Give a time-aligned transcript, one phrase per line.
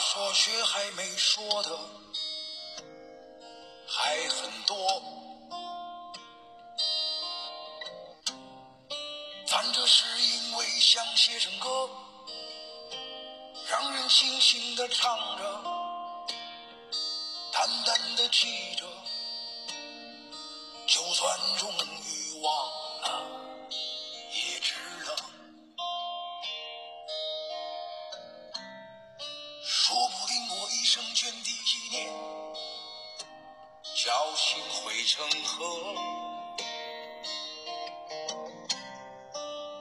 [0.00, 1.78] 说却还没说的
[3.86, 5.02] 还很多。
[9.46, 11.90] 反正是因为想写成歌，
[13.68, 15.62] 让人轻轻的唱着，
[17.52, 18.86] 淡淡的记着，
[20.86, 22.69] 就算终于忘
[30.92, 32.10] 生涓滴一念，
[33.94, 35.94] 侥幸汇成河。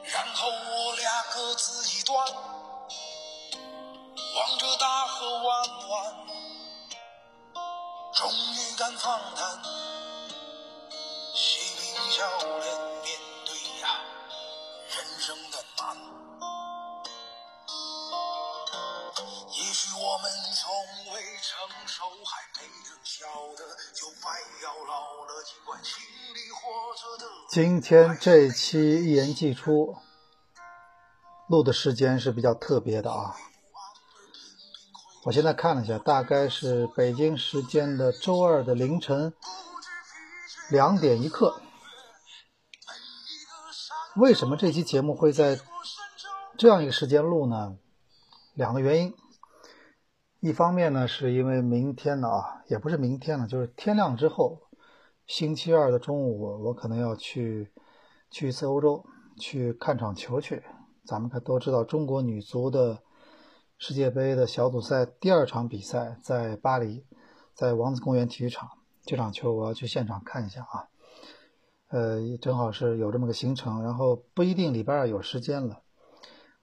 [0.03, 2.31] 然后我俩各自一端，
[4.36, 6.27] 望着大河弯弯，
[8.14, 9.64] 终于敢放胆，
[11.34, 12.88] 嬉皮笑脸
[20.70, 20.75] 从
[21.12, 23.25] 未成熟，还没人晓
[23.58, 26.00] 得，就快要老了，尽管心
[26.36, 27.26] 里活着的。
[27.50, 29.98] 今天这期一言既出，
[31.48, 33.36] 录的时间是比较特别的啊。
[35.23, 39.33] 我现在看了一下，大概是北京时间的周二的凌晨
[40.70, 41.59] 两点一刻。
[44.17, 45.59] 为什么这期节目会在
[46.59, 47.76] 这样一个时间录呢？
[48.54, 49.16] 两个原因。
[50.42, 54.62] 一方面呢，是因为明天呢啊，也不是明天了，就是天亮之后，
[55.28, 57.73] 星期二的中午，我可能要去
[58.32, 59.06] 去一次欧洲，
[59.38, 60.64] 去看场球去。
[61.04, 63.00] 咱们可都知道，中国女足的
[63.78, 67.04] 世界杯的小组赛第二场比赛在巴黎，
[67.54, 68.70] 在王子公园体育场。
[69.04, 70.88] 这场球我要去现场看一下啊。
[71.90, 75.82] 呃，正好是有这么个行程，然后不一定礼拜二有时间了。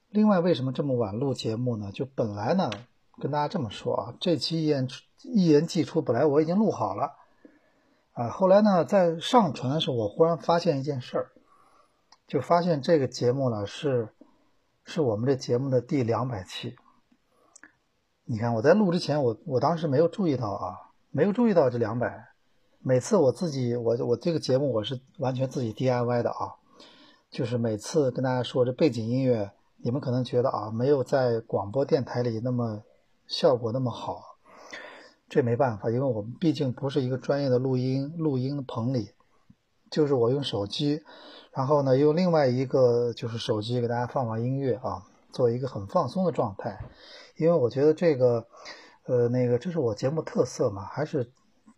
[0.08, 1.92] 另外，为什么这么晚录节目呢？
[1.92, 2.70] 就本来呢。
[3.18, 4.86] 跟大家这么说啊，这期一言
[5.22, 7.14] 一言既出，本来我已经录好了，
[8.12, 11.30] 啊，后来呢，在上传的时候，我忽然发现一件事儿，
[12.26, 14.10] 就发现这个节目呢是
[14.84, 16.76] 是我们这节目的第两百期。
[18.26, 20.76] 你看我在录之前，我我当时没有注意到啊，
[21.10, 22.28] 没有注意到这两百。
[22.80, 26.52] 每次我自己，我我这个节目我是完全自己 DIY 的啊，
[27.30, 32.82] 就是每次跟大家说这背景音乐，你们可能觉得啊，没有在广播电台里那么。
[33.26, 34.36] 效果那么好，
[35.28, 39.10] 这没办法，因为我们毕竟不是一个专业的录音录音棚里，
[39.90, 41.02] 就是我用手机，
[41.52, 46.78] 然后呢用另外一个就是手机给大家放放音乐啊，做一个很放松的状态，
[47.36, 48.46] 因为我觉得这个，
[49.06, 51.32] 呃，那个这是我节目特色嘛，还是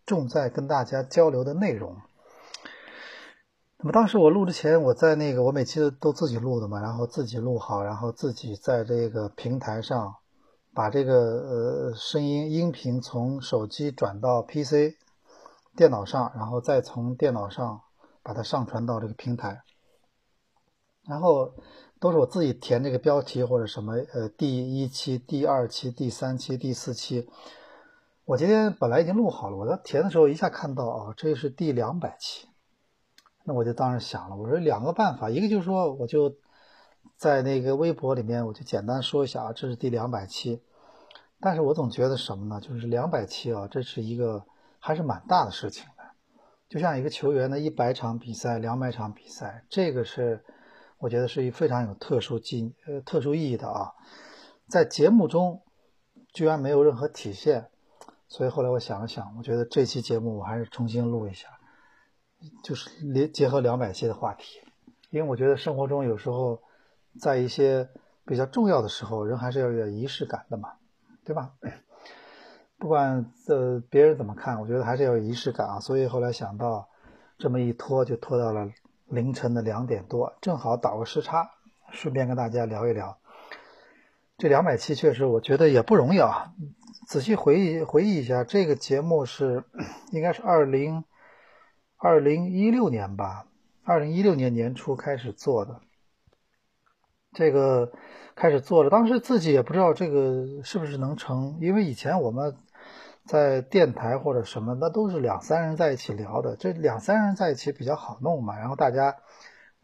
[0.04, 1.96] 重在跟大家交流的内容。
[3.78, 10.16] 那么当时我录之前，我在那个我每期都自己录的嘛，然后自己录好，然后自己在这个平台上。
[10.78, 14.94] 把这个呃声音音频从手机转到 PC
[15.74, 17.80] 电脑上，然后再从电脑上
[18.22, 19.60] 把它上传到这个平台，
[21.04, 21.52] 然后
[21.98, 27.28] 都是我自己填这个标题或者什么呃第一期、第二期、第三期、第四期。
[28.24, 32.46] 我今天本来已经录好了，我在填的时候一下看到啊，这是第两百期，
[33.42, 36.36] 那我就当时想了，我说两个办法，一个就是说我就
[37.16, 40.62] 在那个微博里面我就简单说一下啊，这是第两百期。
[41.40, 42.60] 但是我总觉得什么呢？
[42.60, 44.44] 就是两百期啊，这是一个
[44.78, 46.02] 还是蛮大的事情的。
[46.68, 50.44] 就像一个球员的一百场比赛、两百场比赛，这个是
[50.98, 53.92] 我觉得是一非常有特殊记呃特殊意义的啊。
[54.66, 55.62] 在节目中
[56.32, 57.70] 居然没有任何体现，
[58.26, 61.48] 所以后来我想了想，我觉得这期节目我还是重新录一下，
[62.64, 64.60] 就是连结合两百期的话题，
[65.10, 66.60] 因为我觉得生活中有时候
[67.18, 67.88] 在一些
[68.26, 70.72] 比较重要的时候，人还是要有仪式感的嘛。
[71.28, 71.52] 对吧？
[72.78, 75.78] 不管呃别人怎么看，我觉得还是要有仪式感啊。
[75.78, 76.88] 所以后来想到，
[77.36, 78.70] 这么一拖就拖到了
[79.04, 81.50] 凌晨的两点多，正好倒个时差，
[81.90, 83.18] 顺便跟大家聊一聊。
[84.38, 86.54] 这两百期确实我觉得也不容易啊。
[87.06, 89.64] 仔细回忆回忆一下，这个节目是
[90.12, 91.04] 应该是二零
[91.98, 93.44] 二零一六年吧，
[93.84, 95.82] 二零一六年年初开始做的。
[97.38, 97.92] 这个。
[98.40, 102.54] 开始做了，当时自己也不知道这个是不是能成，因为以前我们
[103.24, 109.16] 在电台或者什么，那都是两三人在一起聊的，这两三人在一起比较好弄嘛，然后大家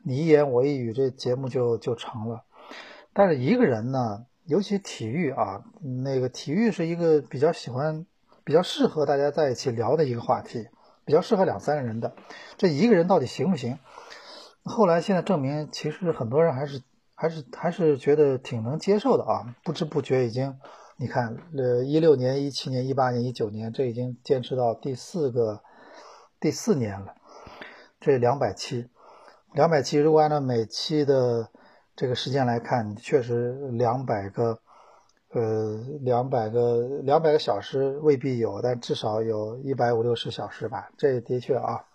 [0.05, 2.45] 你一言我一语，这节目就就成了。
[3.13, 5.65] 但是一个人呢，尤其体育啊，
[6.05, 8.07] 那个体育是一个比较喜欢、
[8.45, 10.69] 比较适合大家在一起聊的一个话题，
[11.05, 12.15] 比较适合两三个人的。
[12.57, 13.81] 这一个人到底行不行？
[14.63, 16.81] 后来现在证明，其实很多人还是。
[17.25, 19.57] 还是还是觉得挺能接受的啊！
[19.65, 20.55] 不知不觉已经
[20.99, 25.63] 你看，呃，一六年、一七年、一八年、一九年，这已经坚持到第四个
[26.39, 27.15] 第四年了。
[27.99, 28.91] 这两百期，
[29.55, 31.49] 两百期，如果按照每期的
[31.97, 34.59] 这个时间来看，确实两百个，
[35.31, 40.91] 呃，两百个两百个小时未必有，但至少有一百五六十小时吧。
[40.99, 41.87] 这的确啊。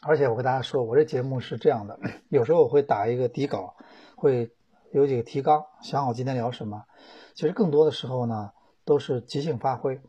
[0.00, 1.98] 而且我跟大家说，我这节目是这样的，
[2.30, 3.74] 有时候我会打一个底稿，
[4.18, 4.52] 会
[4.90, 6.84] 有几个提纲，想好今天聊什么。
[7.34, 8.52] 其实更多的时候呢，
[8.84, 10.00] 都是即兴发挥。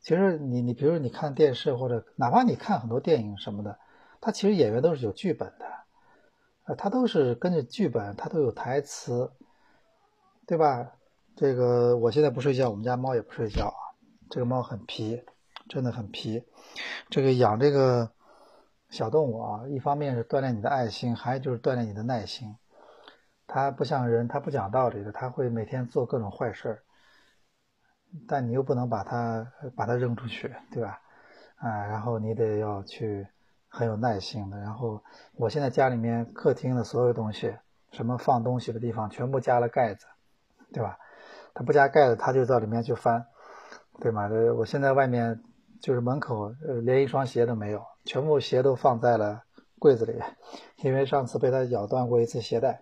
[0.00, 3.78] 其实你你比如你看电视或者哪怕你看很多电影什么的。
[4.20, 5.66] 他其实演员都是有剧本的，
[6.64, 9.30] 呃，他都是跟着剧本，他都有台词，
[10.44, 10.92] 对吧？
[11.36, 13.80] 这个我现在不睡觉，我们家猫也不睡觉啊。
[14.28, 15.22] 这个猫很皮，
[15.68, 16.42] 真的很皮。
[17.08, 18.10] 这个养这个
[18.90, 22.56] 小动物啊，一方面是锻炼你的爱心，还有就是锻炼你的耐心。
[23.48, 26.82] 它不像人，它不讲道理的，它会每天做各种坏事儿，
[28.28, 31.00] 但你又不能把它把它扔出去，对吧？
[31.56, 33.26] 啊，然后你得要去。
[33.70, 34.58] 很有耐心的。
[34.58, 35.02] 然后，
[35.36, 37.54] 我现在家里面客厅的所有东西，
[37.92, 40.06] 什么放东西的地方，全部加了盖子，
[40.72, 40.98] 对吧？
[41.52, 43.26] 他不加盖子，他就到里面去翻，
[44.00, 44.26] 对吗？
[44.56, 45.42] 我现在外面
[45.82, 46.48] 就是门口，
[46.82, 49.44] 连一双鞋都没有，全部鞋都放在了
[49.78, 50.18] 柜子里，
[50.76, 52.80] 因为上次被他咬断过一次鞋带，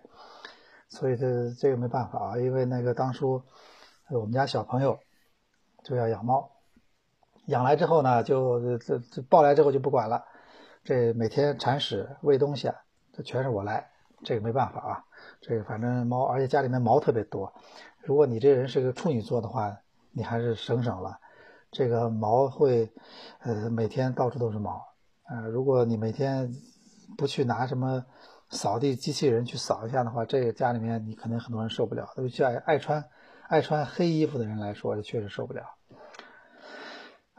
[0.89, 2.37] 所以这这个没办法啊。
[2.37, 3.41] 因为那个当初
[4.09, 4.99] 我们家小朋友
[5.83, 6.49] 就要养猫，
[7.45, 10.23] 养来之后呢，就这这抱来之后就不管了。
[10.83, 12.71] 这每天铲屎喂东西，
[13.11, 13.89] 这全是我来，
[14.23, 15.03] 这个没办法啊。
[15.41, 17.53] 这个反正猫，而且家里面毛特别多。
[18.01, 19.77] 如果你这人是个处女座的话，
[20.11, 21.19] 你还是省省了。
[21.69, 22.89] 这个毛会，
[23.39, 24.81] 呃，每天到处都是毛。
[25.25, 26.49] 呃，如果你每天
[27.17, 28.05] 不去拿什么
[28.49, 32.07] 扫地机器人去扫一下的话，这个家里面你肯定很多人受不了。
[32.17, 33.05] 尤其爱爱穿
[33.47, 35.63] 爱穿黑衣服的人来说，这确实受不了。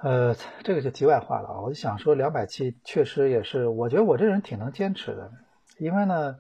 [0.01, 1.61] 呃，这个就题外话了啊！
[1.61, 5.33] 我就想说，两百七确实也是，我觉得我这人挺能坚持的，
[5.79, 6.37] 因为呢，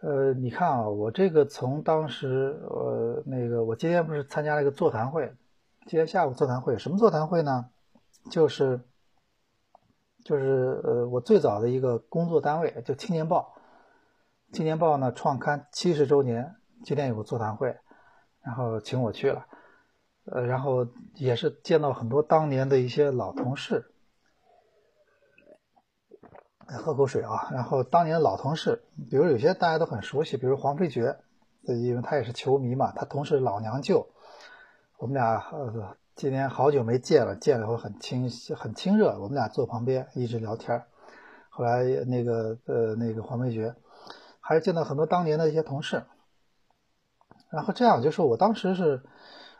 [0.00, 5.34] 呃，你看啊，我这个从当时，呃，那个我今天不是参加了一个座谈会，
[5.86, 7.66] 今天下午座谈会，什么座谈会呢？
[8.30, 8.80] 就是，
[10.24, 13.54] 就是呃，我最早的一个工作单位就《青年报》，
[14.50, 17.76] 《青年报》呢创刊七十周年，今天有个座谈会，
[18.42, 19.46] 然后请我去了。
[20.24, 23.92] 呃，然后也是见到很多当年的一些老同事，
[26.66, 27.48] 喝口水啊。
[27.52, 31.18] 然后当年的老同事，比如有些大家都很熟悉，比如黄飞爵，
[31.62, 34.08] 因为他也是球迷嘛，他同事老娘舅。
[34.96, 40.82] 我们俩呃今年好久没见了，见了以后很亲很亲热，我们俩坐旁边一直聊天。
[41.50, 43.74] 后来那个呃那个黄飞爵，
[44.48, 46.02] 还见到很多当年的一些同事。
[47.50, 49.02] 然后这样就是我当时是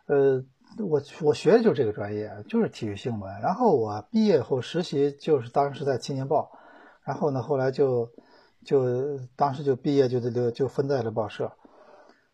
[0.06, 0.44] 呃。
[0.78, 3.40] 我我学的就是这个专业，就是体育新闻。
[3.40, 6.42] 然后我毕业后实习就是当时在《青年报》，
[7.04, 8.06] 然后呢，后来就
[8.66, 11.46] 就当时就毕业就就就分在了报社，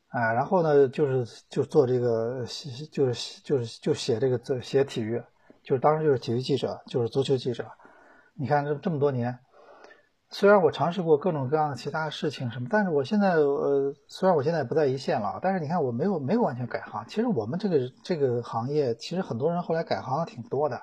[0.09, 2.45] 啊，然后呢就是就做这个
[2.91, 5.23] 就是就是就写这个写体育，
[5.63, 7.65] 就是当时就是体育记者，就是足球记者。
[8.35, 9.39] 你看这这么多年。
[10.37, 17.05] 虽然我尝试过各种各样的其他事情什么，但是我现在呃，虽然我现在不在一线了，但是你看我没有没有完全改行。
[17.07, 20.83] 其实我们这个这个行业，其实很多人后来改行挺多的，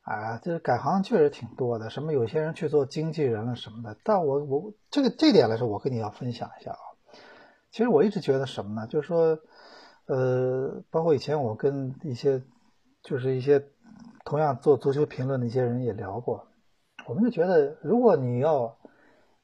[0.00, 1.90] 啊，这改行确实挺多的。
[1.90, 6.78] 什么有些人去做经纪人了什么的，但我我这个这点来说，我跟你要分享一下啊。
[7.70, 8.86] 其实我一直觉得什么呢？
[8.86, 9.38] 就是说，
[10.06, 12.42] 呃，包括以前我跟一些
[13.02, 13.62] 就是一些
[14.24, 16.46] 同样做足球评论的一些人也聊过。
[17.06, 18.76] 我们就觉得，如果你要，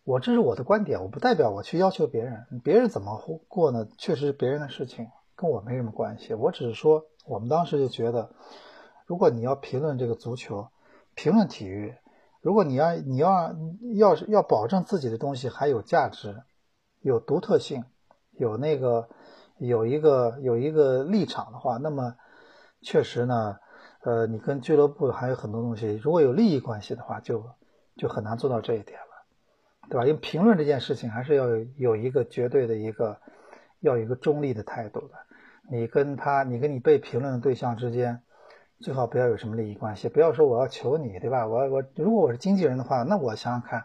[0.05, 3.87] 我这是我的观点，我不代表我去要求别人，别人怎么过呢？
[3.99, 6.35] 确实是别人的事情，跟我没什么关系。
[6.35, 8.31] 我只是说，我们当时就觉得，
[9.07, 10.69] 如果你要评论这个足球，
[11.15, 11.95] 评论体育，
[12.41, 13.55] 如果你要你要
[13.97, 16.43] 要是要保证自己的东西还有价值，
[17.01, 17.85] 有独特性，
[18.33, 19.09] 有那个
[19.59, 22.15] 有一个有一个立场的话，那么
[22.83, 23.59] 确实呢。
[24.05, 27.45] 呃，你跟俱乐部还有很多东西，如果有利益关系的话，就
[27.97, 30.07] 就很难做到这一点了，对吧？
[30.07, 33.19] 因为评论这件事情还是要有一个绝对的一个，
[33.81, 35.15] 要有一个中立的态度的。
[35.71, 38.23] 你跟他，你跟你被评论的对象之间，
[38.81, 41.47] 最好不要有什么利益关系，不要说我要求你，对吧？
[41.47, 43.85] 我我如果我是经纪人的话，那我想想看，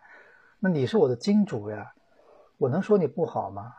[0.60, 1.91] 那你是我的金主呀，
[2.60, 3.74] 我能说你不好吗？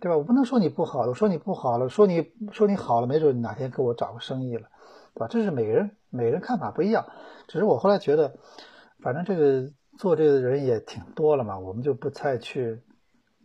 [0.00, 0.16] 对吧？
[0.18, 4.68] 我不能说你不好，我说你不好了，说你说你好了，没准你哪天给我找个生意了。
[5.16, 5.28] 对吧？
[5.28, 7.06] 这是每个人每个人看法不一样，
[7.48, 8.36] 只是我后来觉得，
[9.02, 12.82] 反正这个做这个人也挺多了嘛，我们就不再去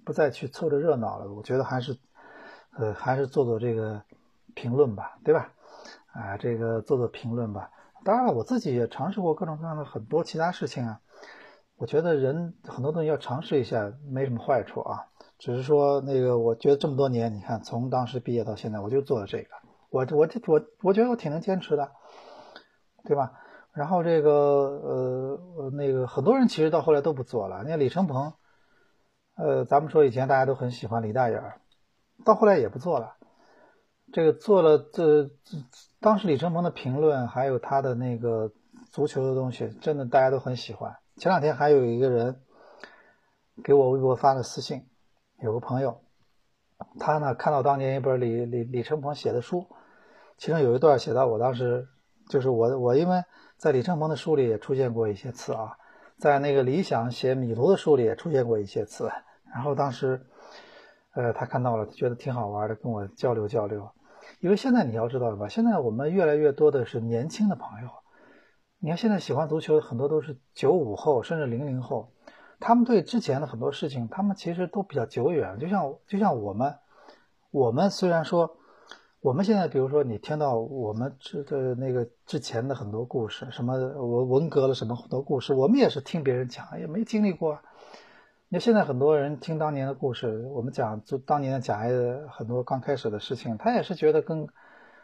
[0.06, 1.34] 不再去凑着热闹了。
[1.34, 1.98] 我觉得还是，
[2.78, 4.04] 呃，还是做做这个
[4.54, 5.54] 评论吧，对吧？
[6.12, 7.72] 啊，这个做做评论吧。
[8.04, 11.00] 当然了，我自己也尝试过各种各样的很多其他事情啊。
[11.78, 15.08] 我觉得人很多东西要尝试一下，没什么坏处啊。
[15.40, 19.61] 只是说那个，我觉得这么多年，你看从当时毕业到现在，我就做了这个。
[19.92, 21.92] 我我这我我觉得我挺能坚持的，
[23.04, 23.34] 对吧？
[23.74, 27.62] 然后这个呃那个很多人其实到后来都不做了。
[27.64, 28.34] 你看李承鹏，
[29.36, 31.62] 呃，咱们说以前大家都很喜欢李大眼儿，
[32.26, 33.16] 到后来也不做了。
[34.12, 35.58] 这个做了这这
[36.00, 38.52] 当时李承鹏的评论，还有他的那个
[38.90, 40.98] 足球的东西，真的大家都很喜欢。
[41.16, 42.42] 前两天还有一个人
[43.64, 44.86] 给我微博发了私信，
[45.40, 46.02] 有个朋友，
[47.00, 49.68] 他呢看到当年一本李李李承鹏写的书，
[50.42, 51.88] 其中有一段写到我当时
[52.28, 53.24] 就是我我因为
[53.58, 55.78] 在李承鹏的书里也出现过一些次啊，
[56.18, 59.08] 在那个李想写米卢的书里也出现过一些次，
[59.54, 60.20] 然后当时
[61.14, 63.88] 呃他看到了，觉得挺好玩的，跟我交流交流。
[64.40, 67.90] 因为现在你要知道了吧，现在我们越来越多的是年轻的朋友。
[68.80, 72.12] 你看现在喜欢足球的很多都是九五后甚至零零后，
[72.60, 75.60] 他们对之前的很多事情，他们其实都比较久远。
[75.60, 76.74] 就像就像我们，
[77.52, 78.58] 我们虽然说
[79.22, 87.60] 我们现在，比如说你听到我们这的那个之前的很多故事，什么文文革了什么很多故事，我们也是听别人讲，也没经历过。
[88.50, 94.48] 那现在很多人听当年的故事，我们讲就当年的讲的很多刚开始的事情，他也是觉得跟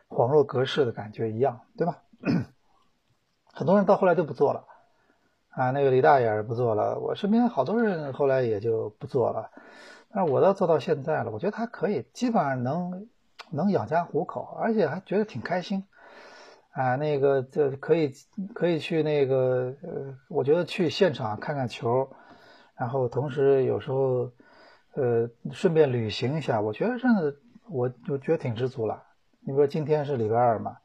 [0.09, 2.01] 恍若隔世的感觉一样，对吧？
[3.53, 4.65] 很多人到后来都不做了，
[5.50, 9.51] 啊，那个李大眼不做了，我身边好多人后来也就不做了，
[10.09, 13.07] 但是我倒做到现在了，我觉得还可以，基本上能
[13.51, 15.83] 能养家糊口，而且还觉得挺开心，
[16.71, 18.11] 啊，那个这可以
[18.53, 22.09] 可以去那个呃，我觉得去现场看看球。
[22.75, 24.31] 然后同时有时候，
[24.93, 27.35] 呃，顺便旅行一下，我觉得真的，
[27.69, 29.03] 我我觉得挺知足了。
[29.39, 30.77] 你说今天是礼拜二嘛？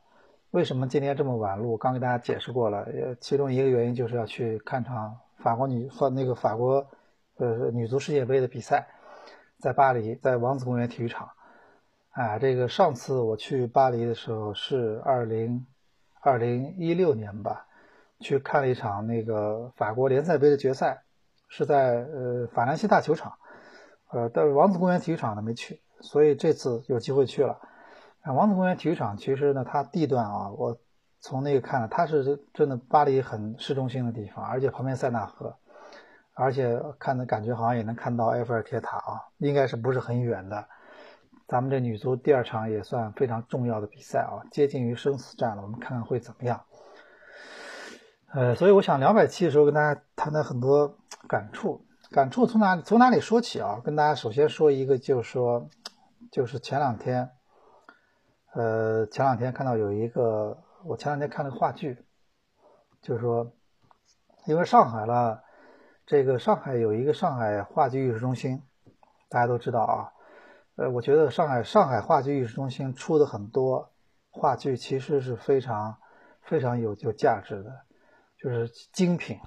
[0.52, 1.76] 为什么今天这么晚录？
[1.76, 2.87] 刚给大家解释过了，
[3.21, 6.87] 其中一个原因就是要去看场法国女和那个法国
[7.37, 8.87] 呃女足世界杯的比赛，
[9.59, 11.28] 在巴黎，在王子公园体育场。
[12.12, 15.66] 啊，这个上次我去巴黎的时候是二零
[16.21, 17.66] 二零一六年吧，
[18.21, 21.02] 去看了一场那个法国联赛杯的决赛。
[21.54, 23.35] 是在呃法兰西大球场，
[24.11, 27.61] 呃，但是王子公园体育场呢没去，所以这次有机会去了。
[28.25, 30.78] 王子公园体育场其实呢，它地段啊，我
[31.21, 35.54] 从那个看了，它是真的巴黎很市中心的地方，而且旁边塞纳河，
[36.33, 40.66] 而且看的感觉好像也能看到埃菲尔铁塔啊，应该是不是很远的。
[41.47, 46.65] 咱们这女足第二场也算非常重要的比赛啊，接近于生死战了，我们看看会怎么样。
[48.35, 50.97] 呃，所以我想两百期的时候跟大家谈谈很多
[51.29, 53.81] 感触，感触从哪从哪里说起啊？
[53.85, 55.69] 跟大家首先说一个，就是说，
[56.31, 57.31] 就是前两天，
[58.55, 60.57] 呃，前两天看到有一个，
[60.87, 62.07] 我前两天看了个话剧，
[63.03, 63.53] 就是说，
[64.47, 65.43] 因为上海了，
[66.07, 68.63] 这个上海有一个上海话剧艺术中心，
[69.29, 70.13] 大家都知道啊，
[70.76, 73.91] 呃，我觉得上海上海话剧艺术中心出的很多
[74.31, 75.97] 话剧其实是非常
[76.43, 77.71] 非常有有价值的。
[78.38, 79.38] 就是精品，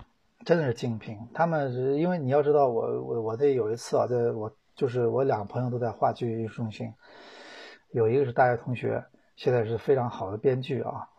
[0.45, 1.17] 真的是精品。
[1.33, 6.93] 他们是因为你要知道，我我我这有一次啊，在我就是我两个朋友都在话剧艺术中心，
[7.91, 9.03] 有一个是大学同学，
[9.35, 11.09] 现在是非常好的编剧啊。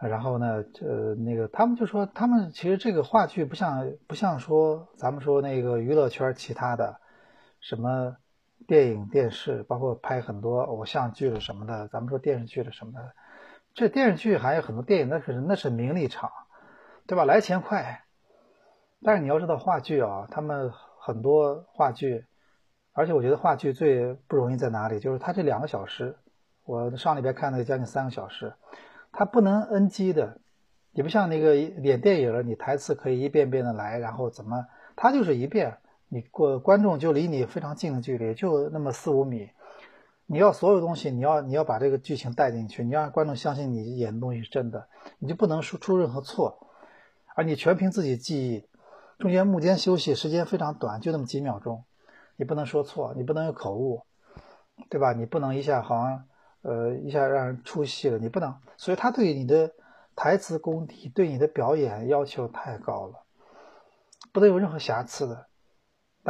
[0.00, 7.00] 然后呢，呃，那个他们就说，他们其实这个话剧不像不像说咱们说那个娱乐圈其他的
[7.60, 8.16] 什么
[8.66, 13.12] 电影、电视，包括拍很多偶像剧的什么的，咱们说电视剧的什么的，
[13.74, 16.30] 这电视剧还有很多电影，那是那是名利场。
[17.06, 17.24] 对吧？
[17.24, 18.04] 来钱快，
[19.02, 22.24] 但是你要知道话剧啊，他们很多话剧，
[22.92, 25.00] 而且我觉得话剧最不容易在哪里？
[25.00, 26.16] 就是它这两个小时，
[26.64, 28.54] 我上礼拜看那个将近三个小时，
[29.10, 30.38] 它不能 NG 的，
[30.92, 34.64] 你不像那个演电影了，你台词可以一遍遍的来，然后怎么，
[34.94, 35.78] 它就是一遍，
[36.12, 39.48] 你过观众就离你非常近的距离，就那么四五米，
[40.26, 44.88] 你要所有东西，你要你要把这个剧情带进去，你要让观众相信你演的东西是真的，
[45.20, 46.66] 你就不能说出任何错。
[47.36, 48.68] 而你全凭自己记忆，
[49.20, 51.84] 中间幕间休息时间非常短，就那么几秒钟，
[52.34, 54.04] 你不能说错，你不能有口误，
[54.88, 55.12] 对吧？
[55.12, 56.24] 你不能一下好像
[56.62, 58.52] 呃一下让人出戏了，你不能。
[58.76, 59.70] 所以他对你的
[60.16, 63.22] 台词功底、对你的表演要求太高了，
[64.32, 65.46] 不能有任何瑕疵的。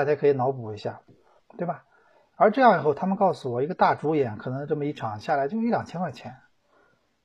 [0.01, 1.03] 大家可以脑补一下，
[1.59, 1.85] 对吧？
[2.37, 6.39] 而这样以后，他们告诉我，一个大主演可能这么一场下来就一两千块钱，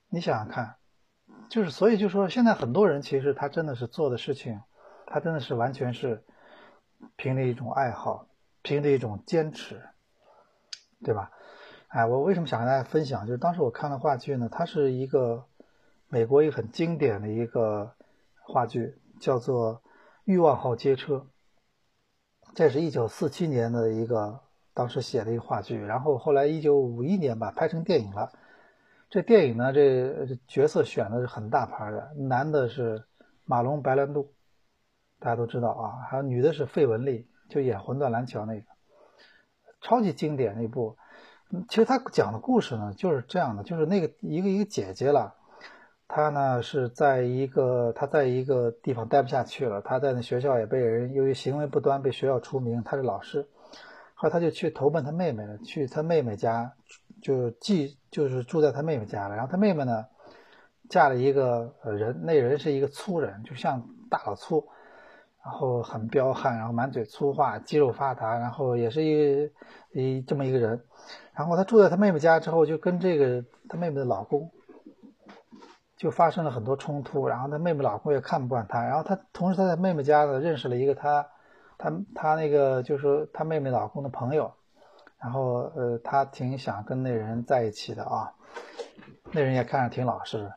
[0.10, 0.76] 你想想看。
[1.48, 4.60] 就是，所以就说，现在很多人其实他真的是做的事情，
[5.06, 6.26] 他真的是完全是
[7.16, 8.28] 凭着一种爱好，
[8.62, 9.82] 凭着一种坚持，
[11.02, 11.32] 对吧？
[11.88, 13.26] 哎，我为什么想跟大家分享？
[13.26, 15.46] 就是当时我看的话剧呢，它是一个
[16.10, 17.94] 美国一个很经典的一个
[18.42, 19.76] 话剧，叫做
[20.26, 21.16] 《欲望号街车》。
[22.56, 24.40] 这是一九四七年的一个
[24.74, 28.32] 当时写的一个话剧，然后后来一九五一年吧拍成电影了。
[29.10, 33.04] 这电影呢，这角色选的是很大牌的，男的是
[33.44, 34.34] 马龙白兰度，
[35.20, 38.66] 大家都知道啊，还有女的是费雯丽，就演《魂断蓝桥》那个，
[39.82, 40.98] 超级经典那部。
[41.68, 45.36] 其实他讲的故事呢，就是这样的，就是那个一个一个姐姐了，
[46.08, 53.48] 她呢是在一个她在一个地方待不下去了，她在那学校也被人由于行为不端被学校除名，她是老师，
[54.14, 56.74] 后来她就去投奔她妹妹了，去她妹妹家
[57.22, 60.06] 就寄就是住在她妹妹家了，然后她妹妹呢
[60.90, 64.68] 嫁了一个人，那人是一个粗人，就像大老粗。
[65.44, 69.52] 然后很彪悍，然后满嘴粗话，肌肉发达，然后也是一
[69.92, 70.84] 一这么一个人。
[71.36, 74.50] 然后他住在他妹妹家之后，就跟这个他妹妹的老公
[76.06, 77.28] 就发生了很多冲突。
[77.28, 78.84] 然后他妹妹老公也看不惯他。
[78.84, 81.26] 然后他同时他在妹妹家呢认识了一个他
[81.80, 84.54] 他他那个就是说他妹妹老公的朋友。
[85.18, 88.32] 然后呃他挺想跟那人在一起的啊，
[89.32, 90.52] 那人也看着挺老实。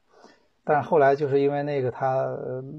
[0.63, 2.27] 但是后来就是因为那个他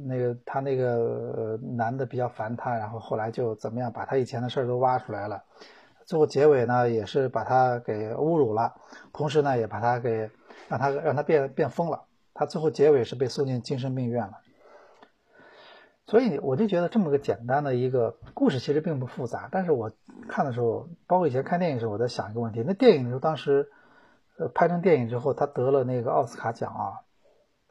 [0.05, 5.41] 那个他那个男的比较烦他，然后后来就怎么样把他以前的事儿都挖出来了，
[6.05, 8.75] 最后结尾呢也是把他给侮辱了，
[9.11, 10.29] 同时呢也把他给
[10.67, 11.99] 让他让他变变疯了，
[12.39, 14.39] 他最后结尾是被送进精神病院了。
[16.05, 19.91] 所以我就觉得这么个简单的一个故事其实并不复杂，但是我
[20.29, 23.69] 看的时候，包括以前看电影的时候，我在想一个问题：那电影的时候当时
[24.55, 27.03] 拍成电影之后，他得了那个奥斯卡奖啊。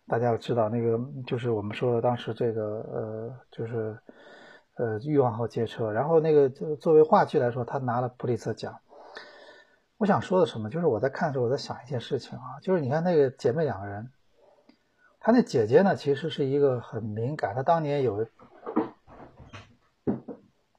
[0.06, 3.98] 大家要知道，那个就是我们说的当时这个呃，就是
[4.76, 5.90] 呃欲望号街车。
[5.90, 8.78] 然后那个就作为话剧来说，他拿了普利策奖。
[9.98, 10.70] 我想说的什么？
[10.70, 14.10] 就是我在看的时候，我在想一件事情啊，就是你看那个姐妹两个人，
[15.28, 17.54] 他那姐姐呢，其实是一个很敏感。
[17.54, 18.26] 他当年有，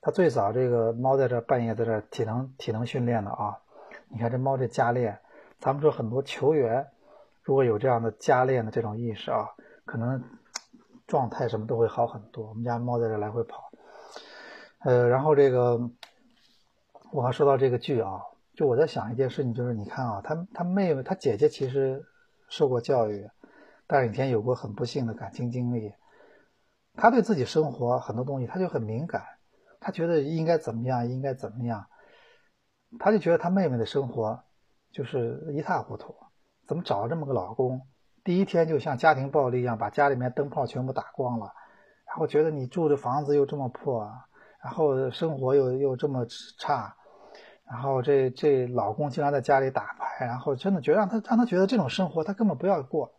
[0.02, 3.60] 他最早这个猫在这半夜在这体能体能训练的啊。
[4.08, 5.20] 你看这猫这加练，
[5.60, 6.88] 咱们说很多球员。
[7.44, 9.50] 如果有这样的加练的这种意识啊，
[9.86, 10.24] 可能
[11.06, 12.48] 状态什么都会好很多。
[12.48, 13.70] 我们家猫在这来回跑，
[14.80, 15.80] 呃，然后这个
[17.12, 18.20] 我还说到这个剧啊，
[18.56, 22.04] 就我在想一件事情，就是你看啊，他他妹妹他姐姐其实
[22.48, 23.30] 受过教育，
[23.92, 25.92] 但是以前有过很不幸的感情经历，
[26.94, 29.24] 他对自己生活很多东西他就很敏感，
[29.80, 31.88] 他觉得应该怎么样，应该怎么样，
[33.00, 34.44] 他就觉得他妹妹的生活
[34.92, 36.16] 就是一塌糊涂。
[36.68, 37.82] 怎么找这么个老公？
[38.24, 41.52] 第一天就像家庭暴力一样，把家里面灯泡全部打光了，
[42.06, 44.08] 然后觉得你住的房子又这么破，
[44.64, 46.28] 然后生活又又这么
[46.60, 46.96] 差，
[47.66, 53.12] 然后这这老公经常在家里打牌，然后真的觉得让他让他觉得这种生活他根本不要过，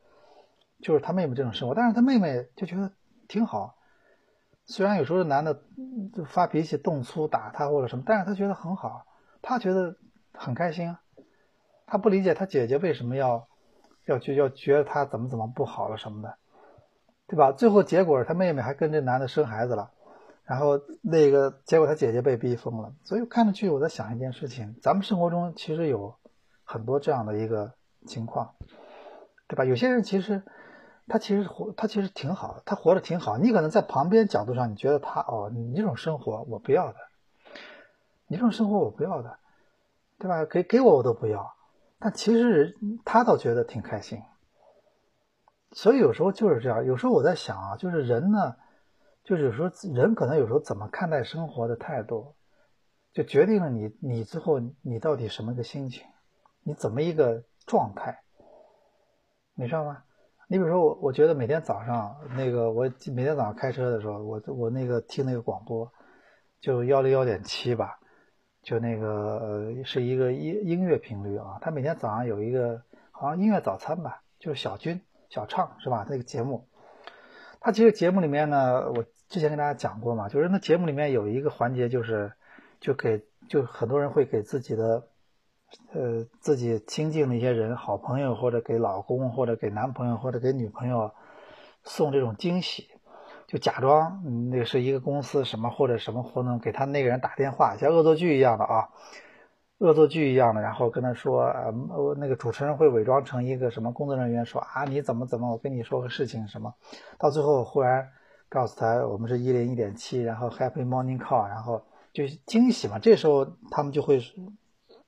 [0.82, 2.92] 就是他妹妹这种生活，但是他妹妹就觉得
[3.28, 3.76] 挺好，
[4.66, 5.62] 虽然有时候男的
[6.14, 9.04] 就发脾气动粗打他或者什么，但是他觉得很好，
[9.42, 9.96] 他觉得
[10.32, 11.00] 很开心啊。
[11.86, 13.48] 他不理解他姐姐为什么要
[14.06, 16.36] 要去要觉得他怎么怎么不好了什么的，
[17.26, 17.52] 对吧？
[17.52, 19.90] 最后结果他妹妹还跟这男的生孩子了，
[20.44, 22.94] 然后那个结果他姐姐被逼疯了。
[23.02, 26.14] 所以看着剧，我在想一件事情：咱们生活中其实有
[26.64, 27.72] 很多这样的一个
[28.06, 28.54] 情况，
[29.48, 29.64] 对吧？
[29.64, 30.42] 有些人其实
[31.10, 33.36] 他其实活他其实挺好，他活得挺好。
[33.36, 36.98] 你可能在旁边角度上，你觉得他哦，你这种生活我不要的，
[38.28, 39.38] 你这种生活我不要的，
[40.20, 40.44] 对吧？
[40.44, 41.52] 给给我我都不要。
[41.98, 44.22] 但其实他倒觉得挺开心，
[45.72, 46.84] 所以有时候就是这样。
[46.86, 48.54] 有时候我在想啊，就是人呢，
[49.24, 52.36] 就是有时候人可能有时候怎么看待生活的态度，
[53.12, 56.06] 就决定了你你最后你到底什么个心情，
[56.62, 58.22] 你怎么一个状态，
[59.54, 60.04] 你知道吗？
[60.52, 65.88] 你比如说我，我觉得每天早上那个我每天早上开车的时候，我我那个听那个广播，
[66.60, 68.00] 就幺零幺点七吧。
[68.60, 72.82] 就那个呃，是一个音音乐频率啊，他每天早上有一个
[73.12, 76.04] 好像音乐早餐吧，就是小军小唱是吧？
[76.10, 76.66] 那个节目，
[77.60, 82.32] 他其实节目里面呢，我之前跟大家讲过嘛，就是那节目里面有一个环节，就是
[82.80, 85.06] 就给就很多人会给自己的
[85.92, 91.10] 呃自己亲近的一些人，好朋友或者给老公或者给男朋友或者给女朋友
[91.84, 92.88] 送这种惊喜。
[93.46, 98.90] 就假装那个是一个公司什么或者什么活动，给他那个人打电话，像恶作剧一样的啊，
[99.78, 106.72] 恶作剧一样的，然后跟他说，呃，那个主持人会伪装成一个什么工作人员，说啊你怎么怎么，我跟你说个事情什么，
[107.18, 108.08] 到最后忽然
[108.48, 114.20] 告诉他我们是一零一点七，然后 Happy Morning Call，然后就惊喜嘛，这时候他们就会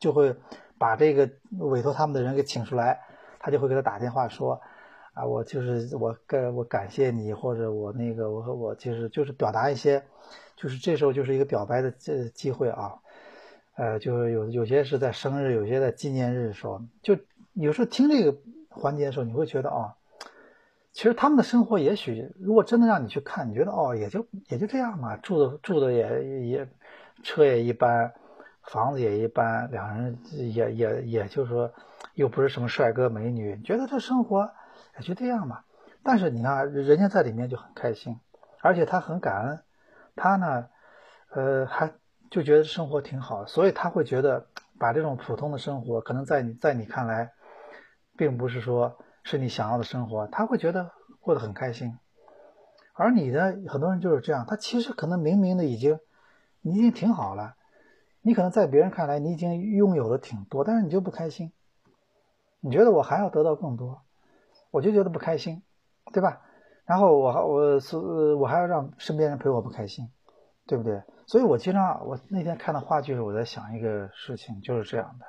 [0.02, 0.34] 就会
[0.78, 2.98] 把这个委托他们的人给请出来，
[3.38, 4.60] 他就会给他打电话说，
[5.14, 10.02] 啊，我就是我感我感谢你，或者我那个我和我就是就是表达一些，
[10.56, 12.94] 就是这时候就是一个表白的这机会啊，
[13.76, 17.16] 呃，就是有有些是在生日，有些在纪念日的时候，就
[17.52, 18.36] 有时候听这个
[18.68, 19.94] 环节的时候，你会觉得啊。
[20.94, 26.68] 其实他们的生活也许，如果真的让你去看，你觉得哦，也就也就这样嘛，住的住的也也，
[27.22, 28.12] 车也一般，
[28.64, 31.72] 房子也一般，两人也也也就是说，
[32.14, 34.50] 又不是什么帅哥美女，觉得这生活
[34.98, 35.64] 也就这样嘛。
[36.02, 38.18] 但是你看，人家在里面就很开心，
[38.60, 39.60] 而且他很感恩，
[40.16, 40.66] 他呢，
[41.30, 41.92] 呃，还
[42.30, 44.46] 就觉得生活挺好，所以他会觉得
[44.78, 47.32] 把这种普通的生活，可能在你在你看来，
[48.16, 48.98] 并不是说。
[49.24, 51.96] 是你想要的生活，他会觉得过得很开心，
[52.92, 56.00] 而你呢，很多人就是这样，他其实可能明明的已经，
[56.60, 57.54] 你已经挺好了，
[58.22, 61.52] 你可能在别人看来你已经拥有的挺多，但是你就不开心，
[62.60, 64.00] 你觉得我还要得到更多，
[64.70, 65.62] 我就觉得不开心，
[66.12, 66.40] 对吧？
[66.84, 67.96] 然后我还我是
[68.34, 70.08] 我还要让身边人陪我不开心，
[70.66, 71.02] 对不对？
[71.26, 75.26] 所以我经常我那天看到话剧时，我在想一个事情，就是这样的。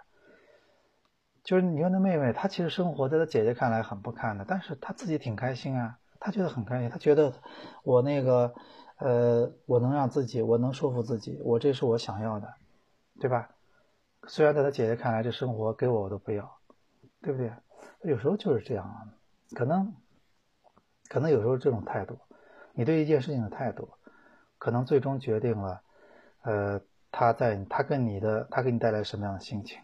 [1.43, 7.33] 就是你说那妹妹，她其实生活在她姐姐看来很不堪的，但是她自己挺开心啊，她觉得很开心，她觉得
[7.83, 8.53] 我那个，
[8.97, 12.47] 呃，我能让自己，我能说服自己，我这是我想要的，
[13.19, 13.49] 对吧？
[14.27, 16.57] 虽然在他姐姐看来，这生活给我我都不要，
[17.21, 17.51] 对不对？
[18.03, 19.07] 有时候就是这样啊，
[19.55, 19.93] 可能，
[21.09, 22.17] 可能有时候这种态度，
[22.73, 23.89] 你对一件事情的态度，
[24.57, 25.81] 可能最终决定了，
[26.41, 29.79] 呃，他在他跟你的他给你带来什么样的心情。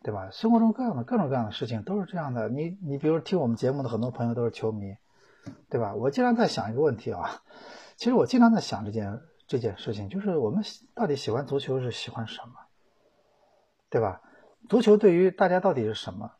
[0.00, 0.30] 对吧？
[0.30, 2.48] 生活中各样的各种各样的事情都是这样的。
[2.48, 4.96] 你你比如听我们节目的很多朋友都是球迷，
[5.68, 5.92] 对吧？
[5.92, 7.42] 我经常在想一个问题啊，
[7.96, 10.62] 其实我经常在想这件这件事情，就是我们
[10.94, 12.54] 到底喜欢足球是喜欢什么，
[13.90, 14.20] 对吧？
[14.68, 16.30] 足球对于大家到底是什么？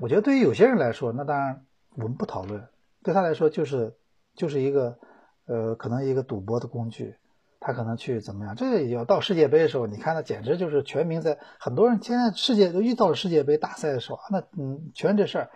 [0.00, 1.64] 我觉得对于有些人来说，那当然
[1.96, 2.68] 我们不讨论，
[3.02, 3.96] 对他来说就是
[4.34, 4.98] 就是一个
[5.46, 7.16] 呃，可能一个赌博的工具。
[7.64, 8.56] 他可能去怎么样？
[8.56, 15.50] 这要到世界杯的时候，你看，那简直就是全民在很多人现在世界都遇到了世界杯大赛的时候啊，那嗯，全这事儿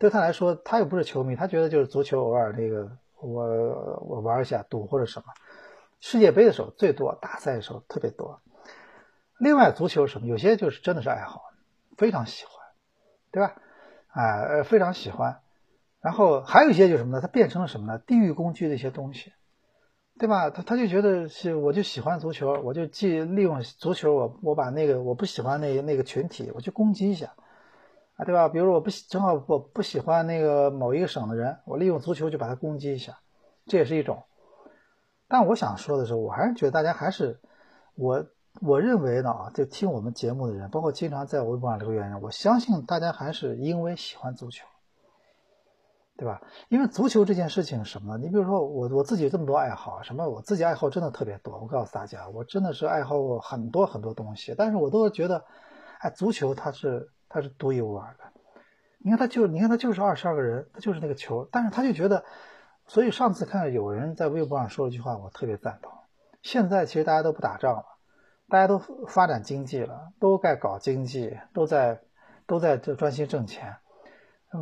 [0.00, 5.26] 对他来说，他又不是球迷，他觉得就是足球，偶尔这个我我玩一下赌或者什么。
[6.00, 8.40] 世界杯的时候最多，大赛的时候特别多。
[9.38, 10.26] 另外，足球什么？
[10.26, 11.42] 有些就是真的是爱好，
[11.96, 12.54] 非常喜欢，
[13.30, 13.56] 对吧？
[14.08, 15.40] 哎，非常喜欢。
[16.00, 17.20] 然后还有一些就是什么呢？
[17.20, 17.98] 它变成了什么呢？
[17.98, 19.32] 地域工具的一些东西。
[20.20, 20.50] 对吧？
[20.50, 27.32] 他他就觉得是，我就喜欢足球，我就既利用足球，我我把那个我不喜欢那那个群体，我去攻击一下，
[28.16, 28.48] 啊，对吧？
[28.48, 33.16] 比如我不正好我不喜欢那个某一个省的人，我利用足球就把他攻击一下，
[33.66, 34.24] 这也是一种。
[35.28, 37.38] 但我想说的是，我还是觉得大家还是
[37.94, 38.26] 我
[38.60, 44.66] 我认为呢啊，就听我们节目的人，包括经常在微博上留言人，我相信大家还是因为喜欢足球。
[46.16, 46.42] 对吧？
[46.68, 48.18] 因为足球这件事情什么？
[48.18, 51.56] 你比如说我我自己这么多爱好，什么我自己爱好真的特别多。
[51.60, 55.44] 我告诉大家，我真的是爱好过很多很多东西，但是我都觉得，
[56.00, 58.24] 哎，足球它是它是独一无二的。
[58.98, 62.24] 你看他就你看他就是二十二个人，他就是那个球，但是他就觉得，
[62.88, 65.92] 所以上次看到有人在微博上说了一句话，我特别赞同。
[66.42, 67.84] 现在其实大家都不打仗了，
[68.48, 72.00] 大家都发展经济了，都在搞经济，都在
[72.46, 73.76] 都在这专心挣钱。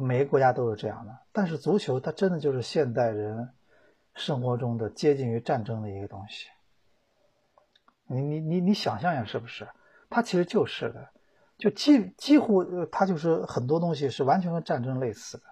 [0.03, 3.49] 每个国家都是这样的，但是足球它真的就是现代人
[4.15, 6.49] 生活中的接近于战争的一个东西。
[8.09, 9.69] 你你你你想象一下是不是？
[10.11, 11.09] 它其实就是的，
[11.57, 15.45] 就几几乎它就是很多东西是完全跟战争类似的。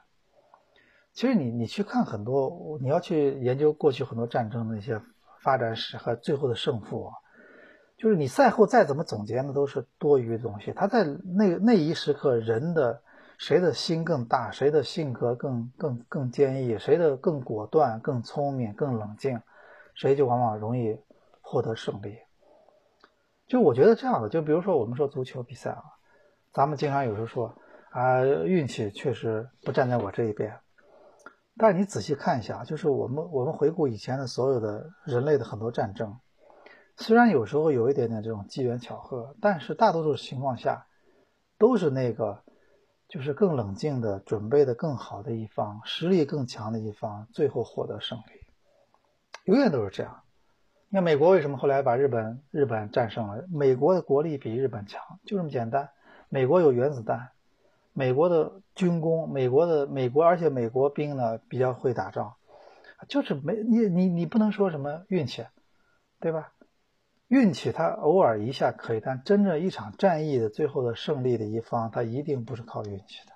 [1.15, 5.01] 其实你你去看很多，你要去研究过去很多战争的一些
[5.41, 7.11] 发展史和最后的胜负，
[7.97, 10.73] 就是你赛后再怎么总结，那都是多余的东西。
[10.73, 13.01] 他在那那一时刻人的。
[13.37, 19.43] 谁的心更大，谁的性格更更更坚毅，谁的更果断、更聪明、更冷静，
[19.93, 20.97] 谁就往往容易
[21.41, 22.17] 获得胜利。
[23.49, 25.83] 就我觉得这样的，就比如说我们说足球比赛啊，
[26.53, 27.53] 咱们经常有时候说
[27.91, 30.57] 啊，运气确实不站在我这一边。
[31.57, 36.19] 但是你仔细看一下，就是我们我们回顾以前的所有的人类的很多战争，
[36.97, 40.87] 虽然有时候有一点点这种机缘巧合，但是大多数情况下
[41.59, 42.43] 都是那个。
[43.07, 48.25] 就是更冷静的准备的更好的一方，实力更强的一方，最后获得胜利，
[49.45, 50.23] 永远都是这样。
[50.89, 53.45] 你看美国为什么后来把日本日本战胜了？
[53.53, 55.91] 美国的国力比日本强，就这么简单。
[56.29, 57.29] 美国有原子弹，
[57.93, 62.35] 美国的军工，美国的美国，而且美国兵呢比较会打仗，
[63.09, 65.47] 就是没你你你不能说什么运气，
[66.21, 66.53] 对吧？
[67.29, 73.33] 运气它偶尔一下可以，但真正一场战役的最后的胜利的一方，他一定不是靠运气的，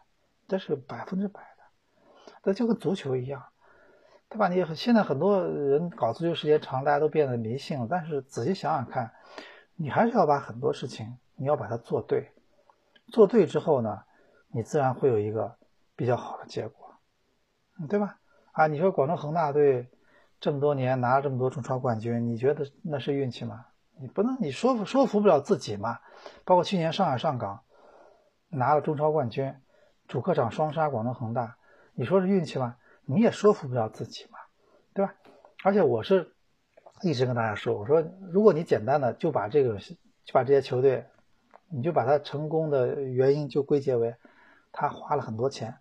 [0.47, 1.47] 这是百分之百的。
[2.43, 3.43] 这就跟足球一样，
[4.29, 4.49] 对吧？
[4.49, 7.87] 你现在很多人搞足球时间长，大家都变得迷信了。
[7.91, 9.11] 但是仔细想想看，
[9.75, 12.31] 你还是要把很多事情你要把它做对，
[13.09, 14.03] 做对之后呢，
[14.51, 15.57] 你自然会有一个
[15.95, 16.95] 比较好的结果，
[17.89, 18.19] 对吧？
[18.53, 19.89] 啊，你说广州恒大队
[20.41, 23.67] 这么多年拿了这么多中超冠军，你觉得那是运气吗？
[24.01, 25.99] 你不能，你说服说服不了自己嘛。
[26.45, 27.63] 包括去年上海上港
[28.49, 29.55] 拿了中超冠军，
[30.07, 31.57] 主客场双杀广州恒大，
[31.95, 32.77] 你说是运气吗？
[33.05, 34.39] 你也说服不了自己嘛，
[34.93, 35.15] 对吧？
[35.65, 36.35] 而且我是
[37.03, 41.07] 一直跟大家说，我说如果你简单的就把这个就把这些球队，
[41.69, 44.15] 你就把它成功的原因就归结为
[44.73, 45.77] 他花了很多钱，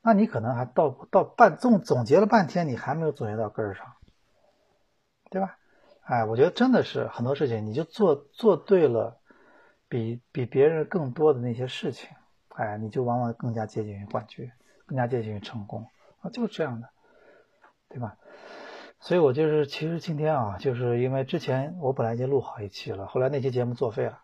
[0.00, 3.94] 那你可能还到到半总总结了半天，你还没有总结到根儿上，
[5.30, 5.58] 对吧？
[6.02, 9.20] 哎，我觉得真的是很多事情，你就做做对了，
[9.88, 12.10] 比比别人更多的那些事情，
[12.48, 14.50] 哎，你就往往更加接近于冠军，
[14.86, 15.86] 更加接近于成功
[16.20, 16.88] 啊，就是这样的，
[17.88, 18.16] 对吧？
[18.98, 24.20] 所以我就是，其实今天啊，就是因为之前我本来已经录好一期了，后来那期节目作废了，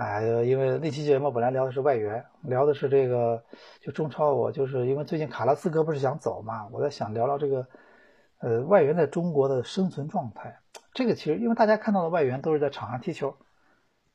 [0.00, 3.44] 哎，因为那期节目本来聊的是外援，聊的是这个
[3.82, 7.66] 就中超，我就是因为最近卡拉斯哥不是想走嘛，我在想聊聊这个。
[8.38, 10.58] 呃，外援在中国的生存状态，
[10.94, 13.36] 这个其实因为大家看到的外援都是在场上踢球，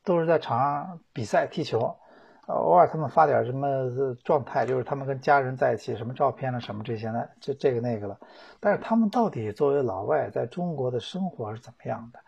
[0.02, 1.96] 都是在场上比赛踢球，
[2.48, 3.68] 偶尔他们发点什么
[4.24, 8.18] 状态，就是他们跟家人在一起，什么照片了什么这些的，这这个那个了。
[8.58, 12.18] 但是他们到底作为老外在中国的生活是怎么样的？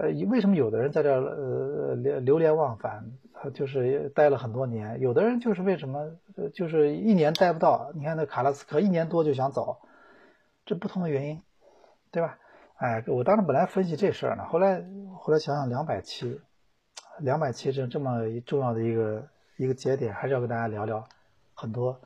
[0.00, 3.04] 呃，为什么有的人在这呃流流连忘返，
[3.52, 4.98] 就是待了很多年？
[4.98, 6.12] 有的人就是为什么
[6.54, 7.92] 就是一年待不到？
[7.94, 9.82] 你看那卡拉斯科一年多就想走。
[10.64, 11.42] 这不同的原因，
[12.10, 12.38] 对吧？
[12.76, 14.82] 哎，我当时本来分析这事儿呢，后来
[15.18, 16.40] 后来想想两百期，
[17.18, 21.06] 两百期这这么重要的一个一个节点，还是要跟大家聊聊
[21.52, 22.00] 很多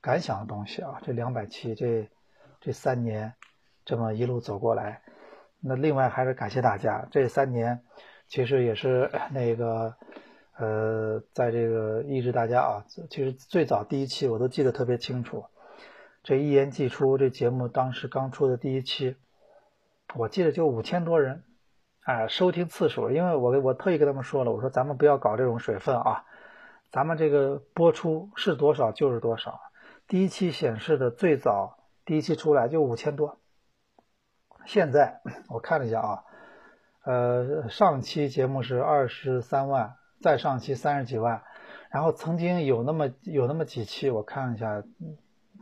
[0.00, 1.00] 感想的东西啊。
[1.02, 2.08] 这两百期，这
[2.60, 3.32] 这三年
[3.84, 5.02] 这么一路走过来，
[5.66, 7.08] 那另外还是感谢大家。
[7.10, 7.80] 这三年
[8.28, 9.94] 其实也是那个
[10.58, 15.46] 呃，在这个抑制大家啊，其实最早第一期我都记得特别清楚。
[16.22, 19.16] 这一言既出，这节目当时刚出的第一期，
[20.14, 21.44] 我记得就五千多人，
[22.04, 23.10] 哎，收听次数。
[23.10, 26.24] 因为我我特意跟他们说了，我说咱们不要搞这种水分啊，
[26.90, 29.60] 咱们这个播出是多少就是多少。
[30.06, 33.38] 第一期显示的最早第一期出来就五千多，
[34.66, 36.24] 现在我看了一下啊，
[37.04, 41.42] 呃，上期节目是二十三万，再上期三十几万，
[41.90, 44.82] 然后曾经有那么有那么几期，我看了一下。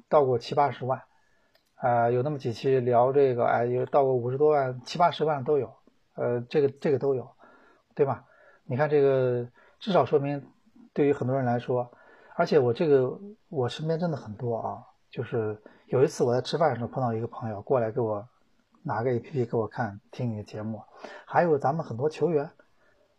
[0.08, 1.04] 到过七八十万，
[1.76, 5.74] 啊，有那么几期聊这个，哎，有到过五十多万、七八十万都有，
[6.16, 7.30] 呃，这个这个都有，
[7.94, 8.26] 对吧？
[8.64, 9.48] 你看这个，
[9.80, 10.46] 至少说明
[10.92, 11.90] 对于很多人来说，
[12.36, 18.28] 而且我这个我身边真的很多啊，就是有一次我在吃饭的时候碰到一个朋友过来给我
[18.82, 20.82] 拿个 APP 给我看听你的节目，
[21.24, 22.50] 还有咱们很多球员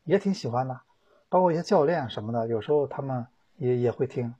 [0.03, 0.81] 也挺喜欢的，
[1.29, 3.25] 包括一些教练什么的，有时候他们
[3.57, 4.33] 也也会听。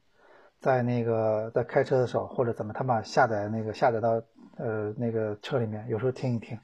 [0.59, 4.21] 在那个在开车的时候或者怎么，他把下载那个下载到
[4.55, 6.57] 呃那个车里面，有时候听一听，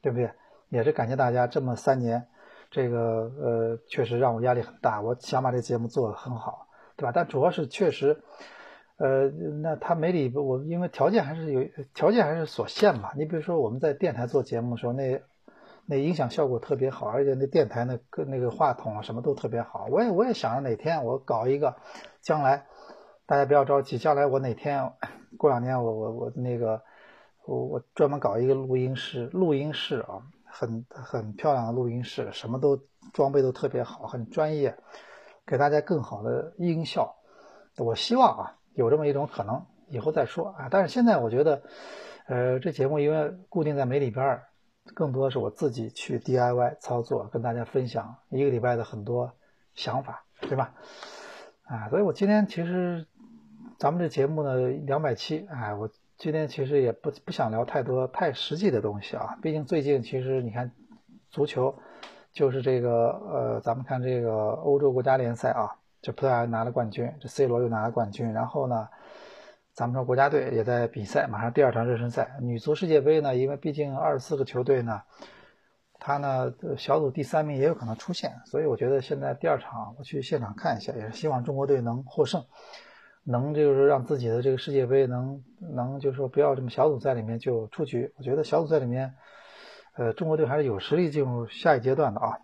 [0.00, 0.30] 对不对？
[0.70, 2.26] 也是感谢大家这么三年，
[2.70, 7.12] 这个呃确实让我压力很大，我想把这节目做得很好，对吧？
[7.14, 8.22] 但主要是确实，
[8.98, 9.28] 呃，
[9.62, 13.10] 那他没理我因为条件还是有条件还是所限嘛。
[13.16, 15.22] 你比如说我们在电台做节目的时候，那
[15.84, 19.86] 那音响效果特别好，而且那电台那个那个话筒啊什么都特别好。
[19.90, 21.76] 我也我也想着哪天我搞一个，
[22.20, 22.66] 将来。
[23.28, 24.92] 大家不要着急，将来我哪天
[25.36, 26.80] 过两年，我我我那个
[27.44, 32.78] 我我专门搞一个录音室，录音室啊，很很漂亮的录音室，什么都
[33.12, 34.78] 装备都特别好，很专业，
[35.44, 37.16] 给大家更好的音效。
[37.78, 40.68] 我希望啊，有这么一种可能，以后再说啊。
[40.70, 41.62] 但是现在我觉得，
[42.28, 44.40] 呃，这节目因为固定在媒里边，
[44.94, 49.32] 更多是我自己去 DIY 操作，跟大家分享一个礼拜的很多
[49.74, 50.74] 想法，对吧？
[51.64, 53.06] 啊，所以我今天其实。
[53.78, 59.36] 咱们这节目呢，两百期，哎，我今天其实也不不想聊太多太实际的东西啊。
[59.42, 60.72] 毕竟最近其实你看，
[61.28, 61.74] 足球
[62.32, 68.88] 就是这个呃，咱们看这个欧洲国家联赛啊，这葡萄牙拿了冠军，这 C 罗又拿了冠军，然后呢，
[69.72, 75.02] 咱们说国家队也在比赛，马上第二场热身赛，女足世界杯呢，因为毕竟二十四个球队呢，
[75.98, 82.44] 它呢小组第三名也有可能出现，所以我觉得现在第二场我去现场看一下，也是希望中国队能获胜。
[83.24, 88.12] 能就是让自己的这个世界杯能能就是说不要这么小组赛里面就出局。
[88.16, 89.12] 我觉得小组赛里面，
[89.96, 92.38] 呃，中国队还是有实力进入下一阶段的啊。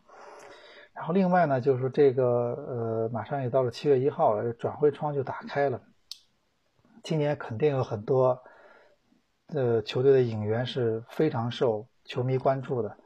[1.02, 5.80] 然后另外呢，就是这个呃，马上也到了七月一号了，转会窗就打开了。
[7.02, 8.40] 今年肯定有很多
[9.48, 12.96] 呃球队的引援是非常受球迷关注的，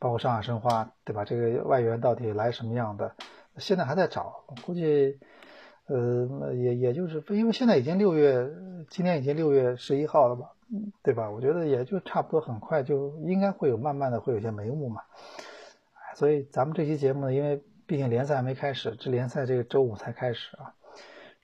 [0.00, 1.24] 包括上海申花，对吧？
[1.24, 3.14] 这个外援到底来什么样的？
[3.56, 5.20] 现在还在找，估计
[5.86, 8.50] 呃也也就是因为现在已经六月，
[8.90, 10.50] 今年已经六月十一号了吧，
[11.04, 11.30] 对吧？
[11.30, 15.02] 我觉得也就差不多，很快就应该会有慢慢的会有些眉目嘛。
[16.18, 20.74] 所以咱们这期节目呢，因为毕竟联赛还没开始，这联赛这个周五才开始啊，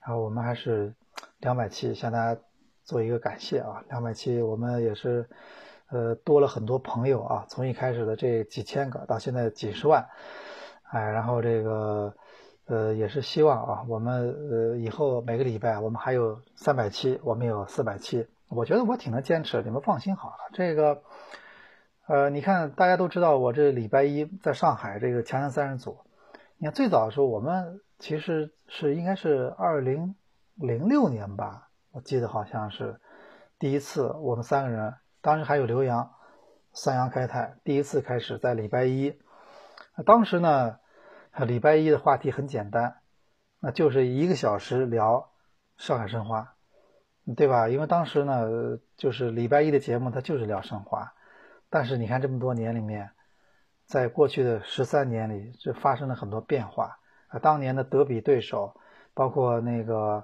[0.01, 0.93] 然后我们还是
[1.39, 2.41] 两百期向大家
[2.83, 5.29] 做一个感谢啊，两百期我们也是
[5.87, 10.05] 呃多了很多朋友啊，从一开始的这几千个到现在几十万，
[10.91, 12.13] 哎，然后这个
[12.65, 21.01] 呃也是希望啊，我们呃以后每个礼拜我们还有三百期，我们有四百期，我觉得我挺能坚持，你们放心好了，这个。
[22.07, 25.97] 呃，你看，大家都知道我这礼拜一在上海这个强强三人组。
[26.57, 30.13] 你看最早的时候，我们其实是应该是二零
[30.53, 33.01] 零六年吧，我记得好像是
[33.57, 36.11] 第一次我们三个人，当时还有刘洋、
[36.73, 39.17] 三阳开泰，第一次开始在礼拜一。
[40.05, 40.77] 当时呢，
[41.39, 42.97] 礼拜一的话题很简单，
[43.59, 45.31] 那就是一个小时聊
[45.75, 46.53] 上海申花，
[47.35, 47.67] 对吧？
[47.67, 48.43] 因为当时呢，
[48.95, 51.14] 就是礼拜一的节目，它就是聊申花。
[51.75, 53.09] 但是你看这么多年里面，
[53.85, 57.37] 在过去的十三年里，这发生了很多变化啊。
[57.39, 58.79] 当年的德比对手，
[59.13, 60.23] 包括那个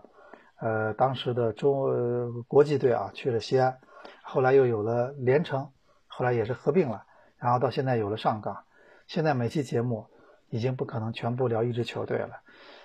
[0.62, 3.78] 呃当时的中国际队啊去了西安，
[4.24, 5.70] 后来又有了连城，
[6.08, 7.04] 后来也是合并了，
[7.36, 8.64] 然后到现在有了上港。
[9.08, 10.08] 现在每期节目
[10.48, 12.40] 已经不可能全部聊一支球队了，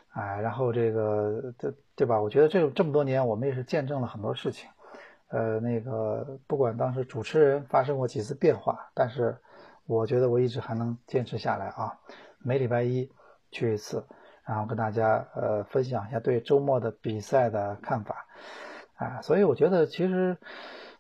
[0.09, 2.21] 哎，然后这个这对吧？
[2.21, 4.69] 我觉得这这么多年我们也是见证了很多事情。
[5.29, 9.37] 呃，那个不管当时主持人发生过几次变化，但是
[9.87, 11.99] 我觉得我一直还能坚持下来啊。
[12.39, 13.11] 每礼拜一
[13.51, 14.07] 去一次，
[14.45, 18.25] 然后跟大家呃分享一下对周末的比赛的看法
[18.95, 19.21] 啊。
[19.21, 20.37] 所以我觉得其实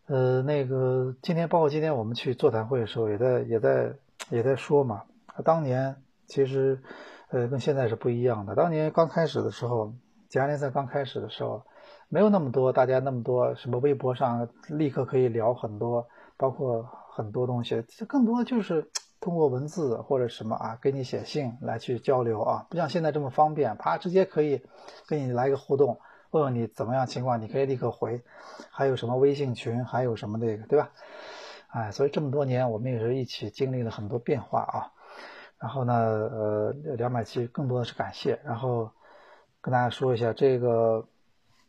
[0.07, 3.93] 呃那个今天包括今天我们去座谈会的时候，也在也在
[4.31, 5.05] 也在说嘛。
[5.45, 6.83] 当年其实
[7.31, 8.57] 呃跟现在是不一样的。
[8.57, 9.95] 当年刚开始的时候，
[10.29, 11.62] 甲联赛刚开始的时候。
[12.09, 18.88] 没有那么多，大家那么多什么微博上立刻可以聊很多，包括很多东西，这更多就是
[19.19, 24.62] 通过文字或者什么啊，给你写信来去交流啊，不像现在这么方便，啪直接可以
[25.09, 25.99] 跟你来个互动，
[26.31, 28.23] 问问你怎么样情况，你可以立刻回，
[28.71, 30.90] 还有什么微信群，还有什么那个，对吧？
[31.69, 34.92] 哎，所以这么多年我们也是一起经历了很多变化啊。
[35.59, 38.90] 然后呢，呃，两百七更多的是感谢，然后
[39.61, 41.05] 跟大家说一下这个。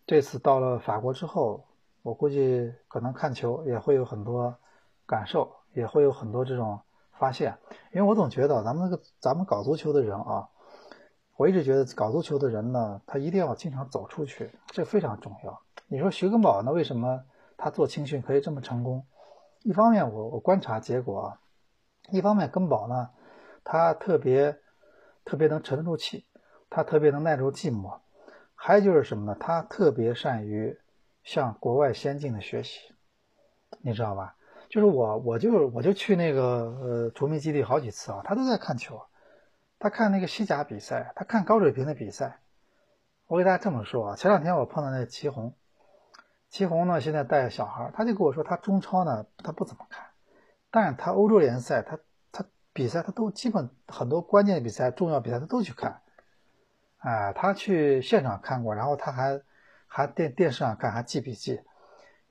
[0.07, 1.65] 这次到了法国之后，
[2.01, 4.55] 我估计可能看球也会有很多
[5.05, 6.79] 感受，也会有很多这种
[7.11, 7.57] 发现。
[7.91, 10.47] 因为我总觉得咱们那个咱们搞足球的人啊，
[11.35, 15.61] 我一直觉得搞足球的人呢，他一定要经常走出去，这非常重要。
[15.87, 17.25] 你说徐根宝呢，为什么
[17.57, 19.05] 他做青训可以这么成功？
[19.63, 21.39] 一方面我我观察结果啊，
[22.11, 23.09] 一方面根宝呢，
[23.61, 24.57] 他特别
[25.25, 26.25] 特别能沉得住气，
[26.69, 27.99] 他特别能耐住寂寞。
[28.59, 29.37] 还有就是什么呢？
[29.39, 30.77] 他特别善于
[31.23, 32.79] 向国外先进的学习，
[33.81, 34.35] 你知道吧？
[34.67, 36.41] 就是我，我就我就去那个
[36.81, 38.99] 呃球迷基地好几次啊，他都在看球，
[39.77, 42.39] 他看那个西甲比赛，他看高水平的比赛。
[43.27, 45.53] 我给大家这么说啊，前两天我碰到那齐红，
[46.49, 50.03] 齐红呢现在带小孩，他就跟我说他中超呢他不怎么看，
[50.71, 51.99] 但是他欧洲联赛他
[52.31, 52.43] 他
[52.73, 56.01] 比赛他都基本很多关键比赛重要比赛他都去看。
[57.07, 59.41] 哎，他去现场看过，然后他还
[59.87, 61.57] 还电电视上看，还记笔记。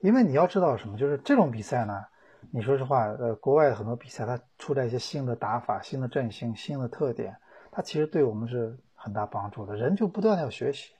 [0.01, 2.05] 因为你要知道什么，就是这种比赛呢，
[2.51, 7.35] 你说实话，呃，国外很多比赛它出来一些新的打法、新的阵型、新的特点，
[7.71, 9.75] 它其实对我们是很大帮助的。
[9.75, 10.93] 人就不断的要学习，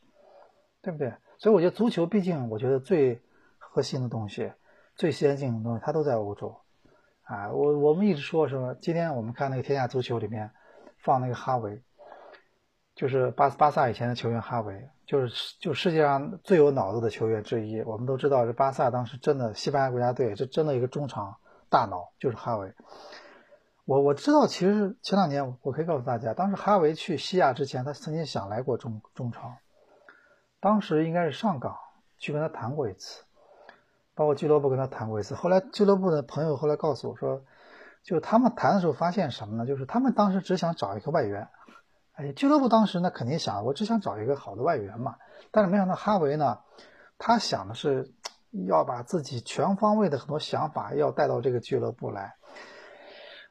[0.82, 1.14] 对不对？
[1.38, 3.22] 所以我觉得足球，毕竟我觉得最
[3.60, 4.52] 核心的东西、
[4.96, 6.60] 最先进的东西，它都在欧洲。
[7.26, 8.74] 啊，我我们一直说什么？
[8.82, 10.50] 今天我们看那个天下足球里面
[10.98, 11.80] 放那个哈维。
[12.98, 17.80] 就是巴巴萨以前的球员哈维，就是就世界上最有脑子的球员之一。
[17.84, 21.38] 我们都知道，这巴萨当时真的西班牙国家队，这真的一个中场
[21.70, 22.74] 大脑就是哈维。
[23.86, 29.54] 我我知道，其实前两年我可以告诉大家，当时哈维去西亚之前，他曾经想来过中中超，
[30.60, 31.78] 当时应该是上港
[32.18, 33.24] 去跟他谈过一次，
[34.16, 35.36] 包括俱乐部跟他谈过一次。
[35.36, 37.44] 后来俱乐部的朋友后来告诉我说，
[38.02, 39.68] 就他们谈的时候发现什么呢？
[39.68, 41.48] 就是他们当时只想找一个外援。
[42.18, 45.18] 哎，俱乐部当时呢肯定想，我只想找一个好的外援嘛。
[45.52, 46.60] 但是没想到哈维呢，
[47.20, 48.12] 他想的是
[48.68, 52.36] 要把自己全方位的很多想法要带到这个俱乐部来。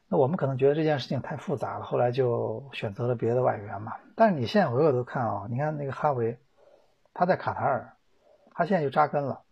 [0.09, 3.93] 那我们可能觉得这件事情太复杂了，后来就选择了别的外援嘛。
[4.17, 6.41] 但是你现在回过头看啊，你看那个哈维，
[7.15, 7.97] 他在卡塔尔，
[8.51, 9.43] 他现在就扎根了，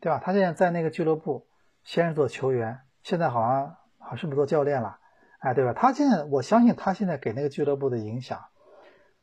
[0.00, 0.20] 对吧？
[0.24, 1.46] 他现在在那个俱乐部，
[1.84, 4.98] 先是做球员，现在好像好像是不是做教练了？
[5.44, 5.74] 哎，对吧？
[5.74, 8.42] 他现在我相信他现在给那个俱乐部的影响，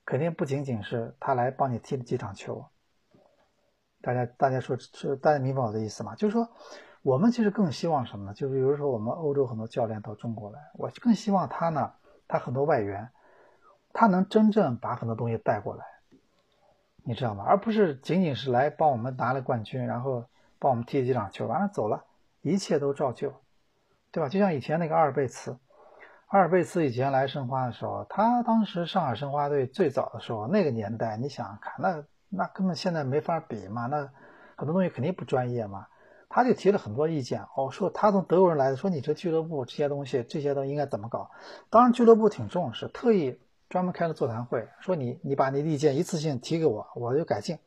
[0.05, 2.65] 肯定不仅仅是他来帮你踢了几场球。
[4.01, 6.13] 大家大家说是大家明白我的意思吗？
[6.15, 6.49] 就是说。
[7.03, 8.33] 我们其实更希望什么呢？
[8.35, 11.93] 就比如说，我们欧洲很多教练到中国来，我更希望他呢，
[12.27, 13.09] 他很多外援，
[13.91, 15.83] 他能真正把很多东西带过来，
[17.03, 17.43] 你知道吗？
[17.47, 20.25] 而不是仅仅是来帮我们拿了冠军，然后
[20.59, 22.05] 帮我们踢几场球，完了走了，
[22.43, 23.33] 一切都照旧，
[24.11, 24.29] 对吧？
[24.29, 25.57] 就像以前那个阿尔贝茨，
[26.31, 34.09] 阿尔贝茨以前来申花的时候，他当时上海申花队最早的时候，那个年代，你想想看，那那根本现在没法比嘛，那
[34.55, 35.85] 很多东西肯定不专业嘛。
[36.29, 41.29] 他就提了很多意见哦，说他从德国人来的，说你这俱乐部这些东西，这些都应该怎么搞？
[41.69, 47.59] 当然俱乐部挺重视，特意专门开了座谈会，说你你把你的意见一次性提给我，我就改进。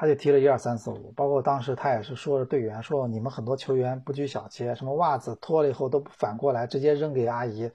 [0.00, 7.70] 他就提了一二三四五，包括当时他也是说着队员说你们很多球员不拘小节，什么袜子脱了以后都不反过来直接扔给阿姨，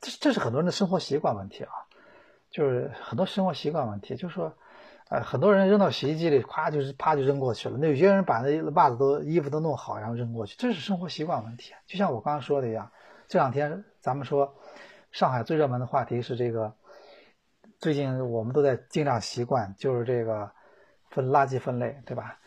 [0.00, 1.72] 这这是很多人的生活习惯问题啊，
[2.50, 4.50] 就是很多生活习惯问题，就是说。
[5.08, 7.76] 呃，很多人扔到洗衣机里，咵就是啪就扔过去了。
[7.78, 11.74] 那有些人把那袜子都、衣服都弄好，然后扔过去，这是生活习惯问题。
[11.86, 12.90] 就像我刚刚说的一样，
[13.28, 14.54] 这两天咱们说
[15.10, 16.72] 上海最热门的话题是这个，
[17.78, 20.50] 最近我们都在尽量习惯，就是这个
[21.12, 22.38] 分垃圾分类，对吧？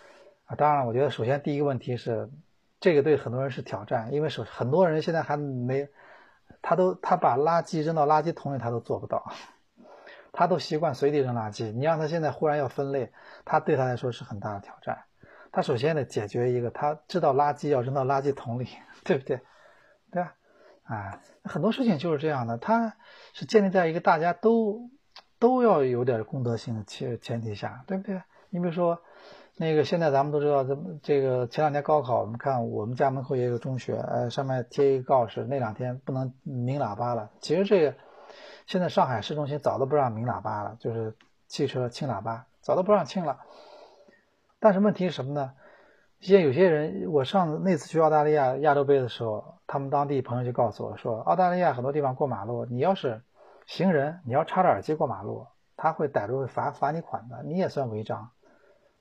[0.45, 2.29] 啊，当然，我觉得首先第一个问题是，
[2.81, 5.87] 这个对很多人是挑战，因为首很多人现在还没，
[6.61, 9.31] 他都他把垃圾扔到垃圾桶里，他都做不到。
[10.37, 13.13] 他都习惯随地扔垃圾，你让他现在忽然要分类，
[13.45, 15.05] 他对他来说是很大的挑战。
[15.53, 18.67] 他首先得解决一个，他知道垃圾要扔到垃圾桶里，
[19.05, 19.39] 对不对？
[20.11, 20.35] 对吧？
[20.83, 22.97] 啊，很多事情就是这样的，他
[23.31, 24.89] 是建立在一个大家都
[25.39, 28.21] 都要有点公德心的前前提下，对不对？
[28.55, 28.97] 你比如说，
[29.57, 37.29] 那个现在咱们都知道，这这个前两天高考，我们看我们家门口也有中学，呃，上面贴一个告示，那两天不能鸣喇叭了。
[37.41, 37.93] 其实这个。
[38.67, 41.15] 现在上海市中心早都不让鸣喇叭了，就是
[41.47, 43.37] 汽车轻喇叭早都不让轻了。
[44.59, 45.53] 但是问题是什么呢？
[46.19, 53.21] 现在有些人，我上那次去澳大利亚亚洲杯的时候，他们当地朋友就告诉我说，澳大利亚很多地方过马路，你要是
[53.67, 55.45] 行人，你要插着耳机过马路，
[55.77, 58.31] 他会逮住罚罚你款的，你也算违章。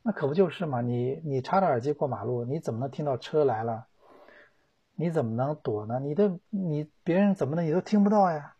[0.06, 0.82] 那可不就是嘛？
[0.82, 3.86] 你你插着耳机过马路，你怎么能听到车来了？
[4.96, 5.98] 你怎么能躲呢？
[5.98, 8.54] 你都你别人怎么能你都听不到呀？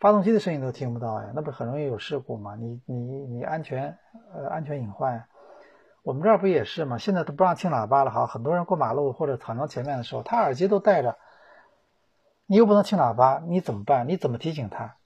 [0.00, 2.56] 发动机的声音都听不到呀，那不很容易有事故吗？
[2.56, 2.96] 你你
[3.26, 3.96] 你安全
[4.34, 5.24] 呃安全隐患，
[6.02, 6.98] 我们这儿不也是吗？
[6.98, 11.16] 现在都不让听喇叭了哈，很多人过马路或者闯到前面的时候，他耳机都戴着，
[12.46, 14.08] 你又不能听喇叭，你怎么办？
[14.08, 14.96] 你怎么提醒他？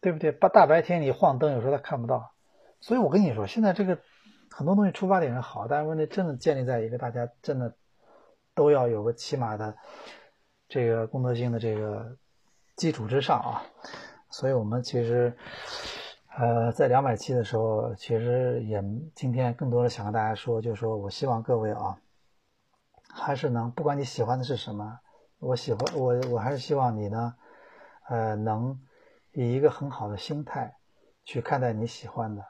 [0.00, 0.32] 对不对？
[0.32, 2.32] 大大白天你晃灯，有时候他看不到，
[2.80, 3.98] 所以我跟你说，现在这个
[4.56, 7.74] 很多东西出发点是好，但是问题真的建立在一个大家真的
[8.54, 9.76] 都要有个起码的
[10.68, 12.16] 这个公德心的这个。
[12.76, 13.62] 基础之上啊，
[14.28, 15.34] 所以我们其实，
[16.36, 18.84] 呃，在两百期的时候，其实也
[19.14, 21.98] 今天更多的想跟大家说，就是说我希望各位啊，
[23.08, 25.00] 还是能不管你喜欢的是什么，
[25.38, 27.34] 我喜欢我我还是希望你呢，
[28.10, 28.78] 呃，能
[29.32, 30.76] 以一个很好的心态
[31.24, 32.44] 去看待你喜欢的，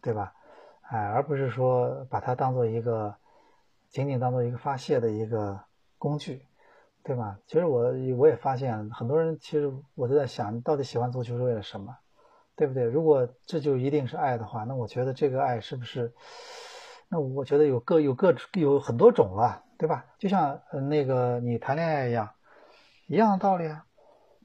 [0.00, 0.32] 对吧？
[0.92, 3.14] 哎，而不是说把它当做一个
[3.88, 5.58] 仅仅当做一个发泄的一个
[5.98, 6.46] 工具。
[7.04, 7.36] 对吧？
[7.48, 11.96] 其实我我也发现很多人，其实我都在想，你到底喜欢足球是为了什么？
[12.54, 12.84] 对不对？
[12.84, 16.14] 如果这就一定是爱的话，那我觉得这个爱是不是？
[17.08, 20.06] 那我觉得有各有各有很多种了，对吧？
[20.16, 22.30] 就像那个你谈恋爱一样，
[23.08, 23.84] 一样的道理啊，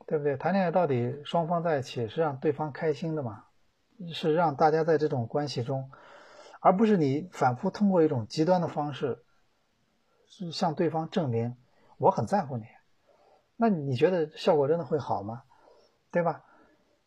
[0.08, 0.36] 对不对？
[0.36, 3.44] 谈恋爱到底双方在一起是让对方开心的嘛？
[4.12, 5.92] 是让大家在这种关系中，
[6.60, 9.24] 而不是你反复通过一种极端的方式，
[10.28, 11.56] 是向对方证明。
[11.98, 12.66] 我很在乎你，
[13.56, 15.44] 那你觉得效果真的会好吗？
[16.12, 16.44] 对吧？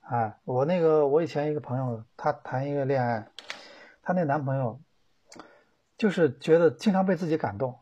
[0.00, 3.28] 啊，我那个我以前一个朋友，她谈一个恋爱，
[4.02, 4.80] 她那男朋友
[5.96, 7.78] 就是觉得经常被自己感动，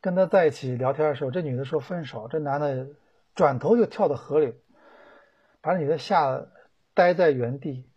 [0.00, 2.88] 跟她在一起聊天的时候，这女的说分手，这男的
[3.34, 4.54] 转头就跳到河里，
[5.60, 6.44] 把女的吓
[6.94, 7.88] 呆在原地。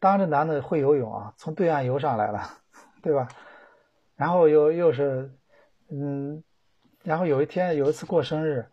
[0.00, 2.42] 当着，男的会游泳啊，从对岸游上来了，
[3.02, 3.28] 对吧？
[4.16, 5.32] 然后又又是
[5.90, 6.42] 嗯。
[7.04, 8.66] 然后有一天有一次过生日，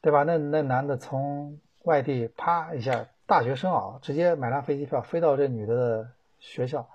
[0.00, 0.22] 对吧？
[0.22, 6.88] 那那男的从外地啪一下，大学生啊，直接买辆飞机票飞到这女的的学校，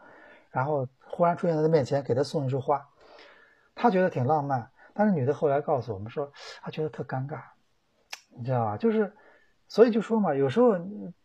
[0.49, 2.87] 然后忽然出现在她面前，给她送一束花，
[3.75, 4.71] 他觉得挺浪漫。
[4.93, 6.31] 但是女的后来告诉我们说，
[6.61, 7.41] 她觉得特尴尬。
[8.29, 8.77] 你知道吧？
[8.77, 9.13] 就是，
[9.67, 10.77] 所以就说嘛，有时候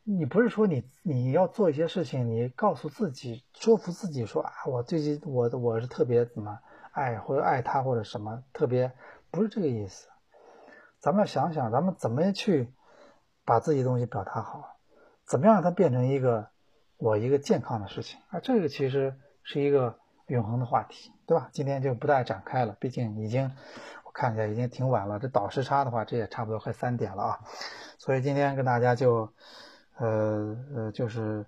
[0.03, 6.59] 你不是说你你要做一些事情，你告诉自己，说服自己说啊，我最近我我是特别怎么
[6.93, 8.91] 爱或者爱他或者什么特别，
[9.30, 10.09] 不是这个意思。
[10.99, 12.72] 咱们要想想，咱们怎么去
[13.45, 14.76] 把自己东西表达好，
[15.26, 16.49] 怎么样让它变成一个
[16.97, 18.41] 我一个健康的事情啊？
[18.41, 21.51] 这个其实是一个永恒的话题，对吧？
[21.53, 23.53] 今天就不再展开了，毕竟已经。
[24.13, 25.19] 看一下，已经挺晚了。
[25.19, 27.41] 这倒时差的话，这也差不多快三点了啊。
[27.99, 29.33] 所以今天跟大家就，
[29.97, 31.45] 呃呃，就是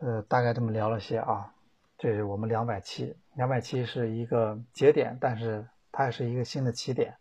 [0.00, 1.52] 呃，大概这么聊了些啊。
[1.98, 7.14] 这是我们两百期，两百期是一个节点，但是它也是一个新的起点。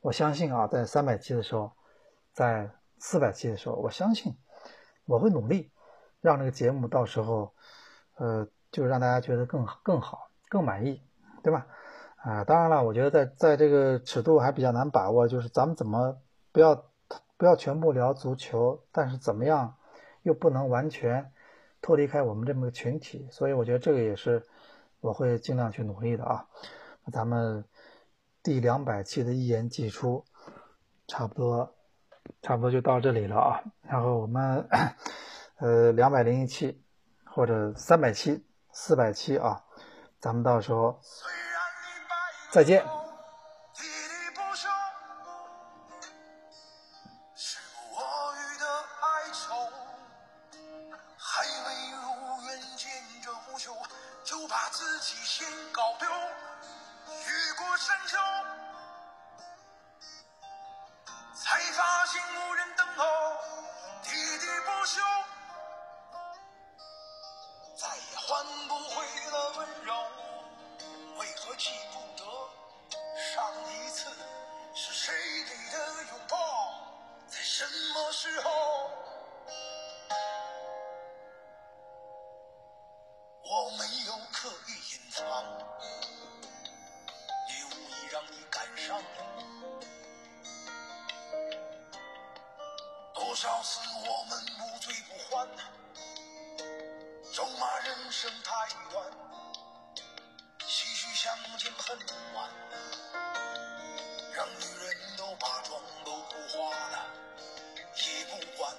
[0.00, 1.72] 我相信啊，在三百期的时候，
[2.32, 4.36] 在四百期的时候，我相信
[5.06, 5.70] 我会努力
[6.20, 7.54] 让这个节目到时候，
[8.16, 11.02] 呃，就让大家觉得更更好、更满意，
[11.42, 11.66] 对吧？
[12.24, 16.16] 啊，当然了，我觉得在在这个尺度还比较难把握，就是咱们怎么
[16.52, 16.84] 不要
[17.36, 19.74] 不要全部聊足球，但是怎么样
[20.22, 21.32] 又不能完全
[21.80, 24.40] 脱离开我们这么个群体，所以我觉得这个也是
[25.00, 26.46] 我会尽量去努力的啊。
[27.04, 27.64] 那咱们
[28.40, 30.24] 第两百期的一言既出，
[31.08, 31.74] 差不多
[32.40, 33.64] 差不多就到这里了啊。
[33.82, 34.68] 然后我们
[35.56, 36.80] 呃两百零一期
[37.24, 39.64] 或者三百期、四百期啊，
[40.20, 41.00] 咱们到时候。
[42.52, 43.01] 再见。
[101.78, 101.98] 恨
[102.34, 102.50] 晚，
[104.34, 107.06] 让女人都把妆都哭花了
[107.96, 108.74] 也不管。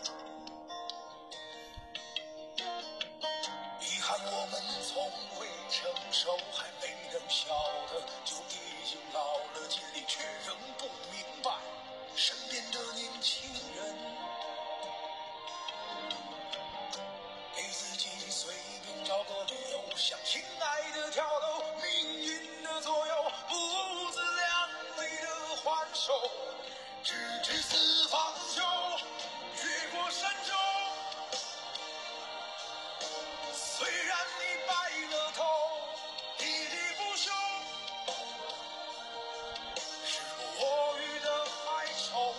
[3.80, 7.54] 遗憾我们从未成熟，还没能晓
[7.92, 11.52] 得，就已经老了，尽力却仍不明白
[12.16, 13.96] 身边的年轻人。
[17.56, 21.64] 给自己随便找个理由向亲爱的跳楼，
[27.04, 28.62] 直至四方休，
[29.62, 30.54] 越过山丘。
[33.54, 34.74] 虽然你白
[35.12, 35.44] 了头，
[36.38, 37.30] 喋喋不休，
[40.06, 40.64] 时过我
[40.98, 41.28] 予的
[41.72, 41.72] 哀
[42.08, 42.34] 愁，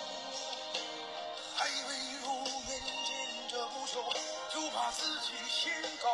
[1.55, 1.91] 还未
[2.23, 2.27] 如
[2.67, 3.13] 愿见
[3.51, 3.93] 着不朽，
[4.51, 5.63] 就把自己先
[6.03, 6.14] 搞